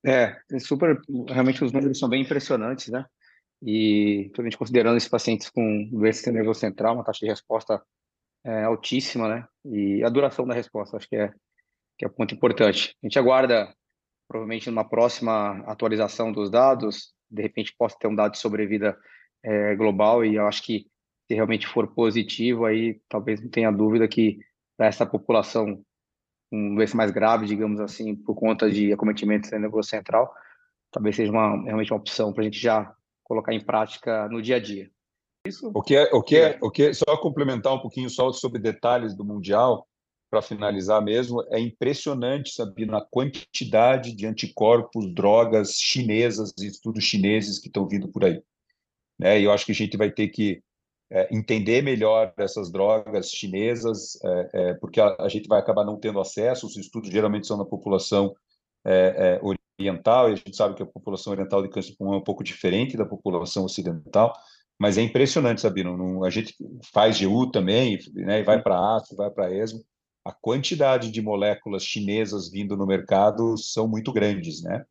É, 0.04 0.40
é, 0.50 0.58
super, 0.58 0.98
realmente 1.28 1.62
os 1.62 1.72
números 1.72 1.98
são 1.98 2.08
bem 2.08 2.22
impressionantes, 2.22 2.88
né? 2.88 3.04
E, 3.62 4.22
principalmente 4.24 4.58
considerando 4.58 4.96
esses 4.96 5.08
pacientes 5.08 5.50
com 5.50 5.88
doença 5.90 6.32
nervoso 6.32 6.60
central, 6.60 6.94
uma 6.94 7.04
taxa 7.04 7.20
de 7.20 7.30
resposta 7.30 7.82
é, 8.44 8.64
altíssima, 8.64 9.28
né? 9.28 9.46
E 9.66 10.02
a 10.02 10.08
duração 10.08 10.46
da 10.46 10.54
resposta, 10.54 10.96
acho 10.96 11.08
que 11.08 11.16
é, 11.16 11.32
que 11.98 12.04
é 12.04 12.08
um 12.08 12.12
ponto 12.12 12.34
importante. 12.34 12.96
A 13.02 13.06
gente 13.06 13.18
aguarda, 13.18 13.74
provavelmente, 14.26 14.70
numa 14.70 14.88
próxima 14.88 15.58
atualização 15.66 16.32
dos 16.32 16.50
dados, 16.50 17.12
de 17.30 17.42
repente 17.42 17.74
possa 17.76 17.96
ter 17.98 18.08
um 18.08 18.14
dado 18.14 18.32
de 18.32 18.38
sobrevida 18.38 18.98
é, 19.42 19.74
global, 19.76 20.24
e 20.24 20.36
eu 20.36 20.46
acho 20.46 20.62
que 20.62 20.86
se 21.28 21.34
realmente 21.34 21.66
for 21.66 21.94
positivo, 21.94 22.64
aí 22.64 23.00
talvez 23.08 23.40
não 23.40 23.50
tenha 23.50 23.70
dúvida 23.70 24.08
que 24.08 24.38
para 24.76 24.86
essa 24.86 25.04
população 25.04 25.84
um 26.52 26.74
doença 26.74 26.96
mais 26.96 27.10
grave, 27.10 27.46
digamos 27.46 27.80
assim, 27.80 28.14
por 28.14 28.34
conta 28.34 28.70
de 28.70 28.92
acometimento 28.92 29.50
nervoso 29.58 29.88
central, 29.88 30.32
talvez 30.90 31.16
seja 31.16 31.30
uma, 31.30 31.62
realmente 31.62 31.92
uma 31.92 32.00
opção 32.00 32.32
para 32.32 32.42
a 32.42 32.44
gente 32.44 32.58
já 32.58 32.92
colocar 33.22 33.54
em 33.54 33.64
prática 33.64 34.28
no 34.28 34.42
dia 34.42 34.56
a 34.56 34.60
dia. 34.60 34.90
Isso. 35.46 35.70
O 35.74 35.82
que 35.82 35.96
é, 35.96 36.10
o 36.12 36.22
que 36.22 36.36
é, 36.36 36.58
o 36.60 36.70
que 36.70 36.82
é, 36.84 36.92
só 36.92 37.16
complementar 37.16 37.72
um 37.72 37.78
pouquinho 37.78 38.10
só 38.10 38.32
sobre 38.32 38.60
detalhes 38.60 39.14
do 39.14 39.24
mundial 39.24 39.86
para 40.30 40.42
finalizar 40.42 41.02
mesmo, 41.02 41.42
é 41.48 41.58
impressionante, 41.58 42.54
Sabino, 42.54 42.96
a 42.96 43.04
quantidade 43.04 44.14
de 44.14 44.26
anticorpos, 44.26 45.12
drogas 45.12 45.72
chinesas 45.72 46.52
e 46.60 46.66
estudos 46.66 47.02
chineses 47.02 47.58
que 47.58 47.66
estão 47.66 47.88
vindo 47.88 48.06
por 48.06 48.24
aí. 48.24 48.40
Né? 49.18 49.40
E 49.40 49.44
eu 49.44 49.50
acho 49.50 49.66
que 49.66 49.72
a 49.72 49.74
gente 49.74 49.96
vai 49.96 50.10
ter 50.10 50.28
que 50.28 50.62
é, 51.12 51.28
entender 51.34 51.82
melhor 51.82 52.32
essas 52.36 52.70
drogas 52.70 53.30
chinesas, 53.30 54.18
é, 54.24 54.50
é, 54.52 54.74
porque 54.74 55.00
a, 55.00 55.16
a, 55.18 55.28
gente 55.28 55.48
vai 55.48 55.58
acabar 55.58 55.84
não 55.84 55.98
tendo 55.98 56.20
acesso, 56.20 56.66
os 56.66 56.76
estudos 56.76 57.10
geralmente 57.10 57.46
são 57.46 57.56
na 57.56 57.64
população 57.64 58.34
é, 58.84 59.40
oriental, 59.78 60.30
e 60.30 60.34
a 60.34 60.36
gente 60.36 60.56
sabe 60.56 60.74
que 60.74 60.82
a 60.82 60.86
população 60.86 61.32
oriental 61.32 61.62
de 61.62 61.68
câncer 61.68 61.90
de 61.90 61.96
pulmão 61.96 62.14
é 62.14 62.18
um 62.18 62.24
pouco 62.24 62.44
diferente 62.44 62.96
da 62.96 63.04
população 63.04 63.64
ocidental, 63.64 64.32
mas 64.78 64.96
é 64.96 65.02
impressionante, 65.02 65.60
Sabino, 65.60 65.96
não, 65.96 66.24
a 66.24 66.30
gente 66.30 66.54
faz 66.92 67.20
GU 67.20 67.50
também, 67.50 67.98
né, 68.14 68.40
e 68.40 68.42
vai 68.44 68.62
para 68.62 68.96
ASTRO, 68.96 69.16
vai 69.16 69.30
para 69.30 69.52
ESMO, 69.52 69.84
a 70.24 70.32
quantidade 70.32 71.10
de 71.10 71.20
moléculas 71.20 71.82
chinesas 71.82 72.50
vindo 72.50 72.76
no 72.76 72.86
mercado 72.86 73.56
são 73.56 73.88
muito 73.88 74.12
grandes, 74.12 74.62
né? 74.62 74.84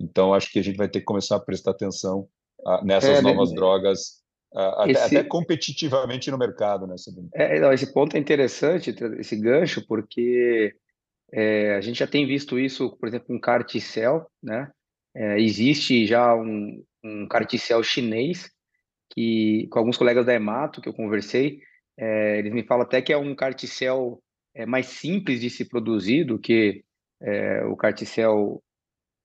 Então, 0.00 0.34
acho 0.34 0.50
que 0.50 0.58
a 0.58 0.62
gente 0.62 0.76
vai 0.76 0.88
ter 0.88 0.98
que 0.98 1.04
começar 1.04 1.36
a 1.36 1.40
prestar 1.40 1.70
atenção 1.70 2.28
uh, 2.66 2.84
nessas 2.84 3.18
é, 3.18 3.22
novas 3.22 3.50
né? 3.50 3.54
drogas 3.54 4.23
até, 4.54 4.92
esse... 4.92 5.16
até, 5.18 5.24
competitivamente 5.28 6.30
no 6.30 6.38
mercado, 6.38 6.86
né? 6.86 6.94
É, 7.34 7.58
não, 7.60 7.72
esse 7.72 7.92
ponto 7.92 8.16
é 8.16 8.20
interessante, 8.20 8.94
esse 9.18 9.36
gancho, 9.36 9.84
porque 9.86 10.74
é, 11.32 11.74
a 11.74 11.80
gente 11.80 11.98
já 11.98 12.06
tem 12.06 12.26
visto 12.26 12.58
isso, 12.58 12.96
por 12.96 13.08
exemplo, 13.08 13.26
com 13.26 13.40
carticel, 13.40 14.30
né? 14.42 14.70
É, 15.14 15.40
existe 15.40 16.06
já 16.06 16.34
um, 16.34 16.82
um 17.02 17.26
carticel 17.28 17.82
chinês 17.82 18.50
que, 19.10 19.68
com 19.70 19.78
alguns 19.78 19.96
colegas 19.96 20.26
da 20.26 20.34
Emato 20.34 20.80
que 20.80 20.88
eu 20.88 20.94
conversei, 20.94 21.60
é, 21.96 22.38
eles 22.38 22.52
me 22.52 22.64
falam 22.64 22.84
até 22.84 23.00
que 23.00 23.12
é 23.12 23.16
um 23.16 23.34
carticel 23.34 24.20
é, 24.54 24.66
mais 24.66 24.86
simples 24.86 25.40
de 25.40 25.50
se 25.50 25.68
produzir 25.68 26.24
do 26.24 26.38
que 26.38 26.84
é, 27.20 27.64
o 27.64 27.76
carticel 27.76 28.62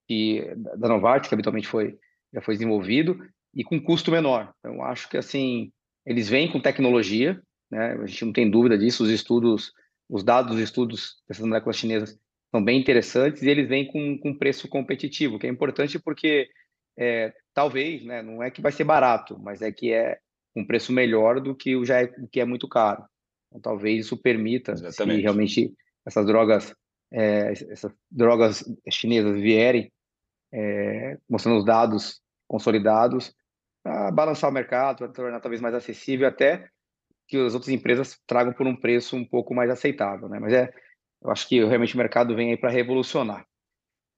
que, 0.08 0.44
da 0.78 0.88
Novartis, 0.88 1.30
que 1.30 1.36
habitualmente 1.36 1.68
foi, 1.68 1.98
já 2.34 2.42
foi 2.42 2.56
desenvolvido, 2.56 3.20
e 3.54 3.64
com 3.64 3.82
custo 3.82 4.12
menor. 4.12 4.54
Então, 4.60 4.84
acho 4.84 5.10
que 5.10 5.18
assim, 5.18 5.72
eles 6.06 6.30
vêm 6.30 6.52
com 6.52 6.60
tecnologia, 6.60 7.42
né? 7.70 7.94
A 7.94 8.06
gente 8.06 8.26
não 8.26 8.34
tem 8.34 8.50
dúvida 8.50 8.78
disso, 8.78 9.04
os 9.04 9.10
estudos, 9.10 9.72
os 10.10 10.24
dados 10.24 10.54
dos 10.54 10.62
estudos 10.62 11.22
dessas 11.28 11.46
moléculas 11.46 11.78
chinesas 11.78 12.18
são 12.52 12.64
bem 12.64 12.80
interessantes 12.80 13.44
e 13.44 13.50
eles 13.50 13.68
vêm 13.68 13.86
com, 13.88 14.18
com 14.18 14.38
preço 14.38 14.68
competitivo, 14.68 15.38
que 15.38 15.46
é 15.46 15.50
importante 15.50 16.00
porque 16.00 16.50
é, 16.98 17.34
talvez, 17.54 18.04
né, 18.04 18.22
não 18.22 18.42
é 18.42 18.50
que 18.50 18.62
vai 18.62 18.72
ser 18.72 18.84
barato, 18.84 19.38
mas 19.40 19.62
é 19.62 19.72
que 19.72 19.94
é 19.94 20.18
um 20.56 20.66
preço 20.66 20.92
melhor 20.92 21.40
do 21.40 21.56
que 21.56 21.76
o 21.76 21.86
já 21.86 22.02
é, 22.02 22.08
que 22.32 22.40
é 22.40 22.46
muito 22.46 22.68
caro. 22.68 23.04
Então, 23.50 23.62
talvez 23.62 24.06
isso 24.06 24.18
permita, 24.18 24.74
Exatamente. 24.74 25.18
se 25.18 25.22
realmente 25.22 25.74
essas 26.06 26.26
drogas, 26.26 26.74
é, 27.12 27.52
essas 27.52 27.92
drogas 28.10 28.64
chinesas 28.90 29.40
vierem 29.40 29.92
é, 30.52 31.18
mostrando 31.30 31.60
os 31.60 31.66
dados 31.66 32.20
consolidados, 32.48 33.34
a 33.84 34.12
balançar 34.12 34.50
o 34.50 34.54
mercado, 34.54 34.98
para 34.98 35.08
tornar 35.10 35.40
talvez 35.40 35.62
mais 35.62 35.74
acessível, 35.74 36.28
até 36.28 36.70
que 37.28 37.38
as 37.38 37.54
outras 37.54 37.74
empresas 37.74 38.20
tragam 38.26 38.54
por 38.54 38.66
um 38.66 38.76
preço 38.76 39.16
um 39.16 39.24
pouco 39.24 39.54
mais 39.54 39.70
aceitável, 39.70 40.28
né? 40.28 40.40
Mas 40.40 40.52
é, 40.52 40.74
eu 41.22 41.30
acho 41.30 41.48
que 41.48 41.64
realmente 41.64 41.94
o 41.94 41.98
mercado 41.98 42.36
vem 42.36 42.52
aí 42.52 42.58
para 42.58 42.72
revolucionar. 42.72 43.46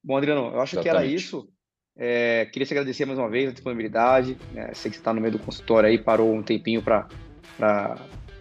Bom, 0.03 0.17
Adriano, 0.17 0.53
eu 0.53 0.61
acho 0.61 0.75
Exatamente. 0.75 0.83
que 0.83 0.89
era 0.89 1.05
isso. 1.05 1.49
É, 1.95 2.45
queria 2.45 2.65
te 2.65 2.73
agradecer 2.73 3.05
mais 3.05 3.19
uma 3.19 3.29
vez 3.29 3.49
a 3.49 3.53
disponibilidade. 3.53 4.37
Né? 4.53 4.73
Sei 4.73 4.89
que 4.89 4.95
você 4.95 5.01
está 5.01 5.13
no 5.13 5.19
meio 5.19 5.33
do 5.33 5.39
consultório 5.39 5.89
aí, 5.89 5.97
parou 5.97 6.33
um 6.33 6.41
tempinho 6.41 6.81
para 6.81 7.07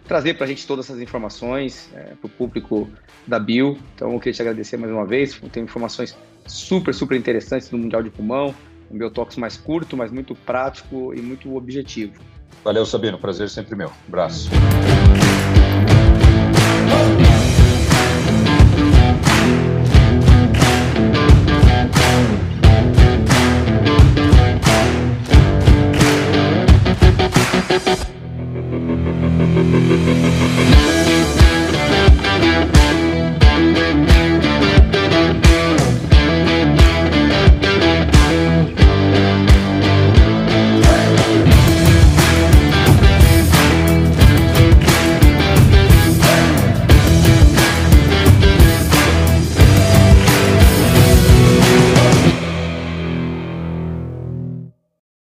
trazer 0.07 0.35
para 0.35 0.45
a 0.45 0.47
gente 0.47 0.65
todas 0.65 0.85
essas 0.85 1.01
informações 1.01 1.89
é, 1.93 2.15
para 2.15 2.27
o 2.27 2.29
público 2.29 2.89
da 3.27 3.39
Bio. 3.39 3.77
Então, 3.93 4.13
eu 4.13 4.19
queria 4.19 4.33
te 4.33 4.41
agradecer 4.41 4.77
mais 4.77 4.91
uma 4.91 5.05
vez. 5.05 5.39
Tem 5.51 5.63
informações 5.63 6.17
super, 6.47 6.93
super 6.93 7.17
interessantes 7.17 7.69
do 7.69 7.77
Mundial 7.77 8.01
de 8.01 8.09
Pulmão, 8.09 8.55
um 8.91 8.97
biotox 8.97 9.37
mais 9.37 9.57
curto, 9.57 9.95
mas 9.95 10.11
muito 10.11 10.35
prático 10.35 11.13
e 11.13 11.21
muito 11.21 11.55
objetivo. 11.55 12.13
Valeu, 12.63 12.85
Sabino. 12.85 13.17
Prazer 13.17 13.49
sempre 13.49 13.75
meu. 13.75 13.91
Abraço. 14.07 14.49